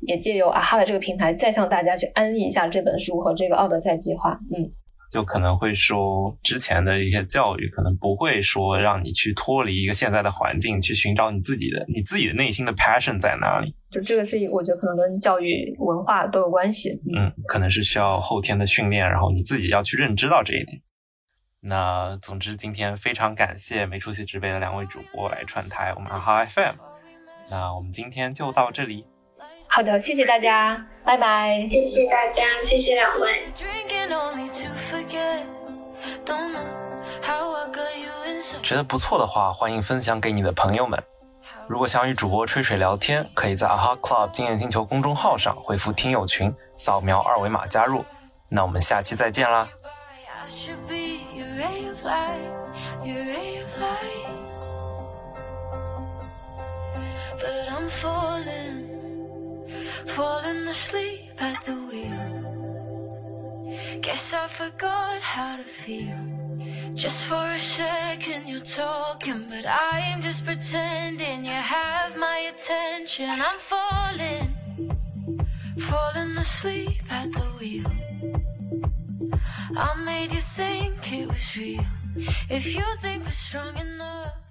[0.08, 4.40] 也借由啊哈的这个平台，再向大家去安利一下这本书和这个奥德赛计划。
[4.54, 4.70] 嗯。
[5.10, 13.74] 就可能会说，之前的一些教育可能不会说让你去脱离一个现在的环境，去寻找你自己的、你自己的内心的 passion 在哪里。
[13.90, 16.90] 就这个是，我觉得可能跟教育文化都有关系。
[17.16, 20.82] 嗯，可能是需要后天的训练，然后你自己要去认知到这一点。
[21.62, 26.76] 那总之，今天非常感谢没出息直北的两位主播来串台我们阿哈 FM。
[27.50, 29.06] 那我们今天就到这里。
[29.68, 31.68] 好的，谢谢大家，拜拜。
[31.70, 33.44] 谢谢大家，谢谢两位。
[38.64, 41.02] 觉得不错的话，欢迎分享给你的朋友们。
[41.68, 48.04] 如果想与主播吹水聊天，可以在 AHA Club 经验星球公众号上回复“听友群”，扫描二维码加入。
[48.50, 49.68] 那我们下期再见啦
[60.06, 62.48] ！falling asleep at the wheel.
[64.02, 66.38] Guess I forgot how to feel.
[66.94, 73.30] Just for a second you're talking, but I'm just pretending you have my attention.
[73.30, 74.56] I'm falling,
[75.78, 77.92] falling asleep at the wheel.
[79.78, 81.86] I made you think it was real.
[82.50, 84.47] If you think we're strong enough.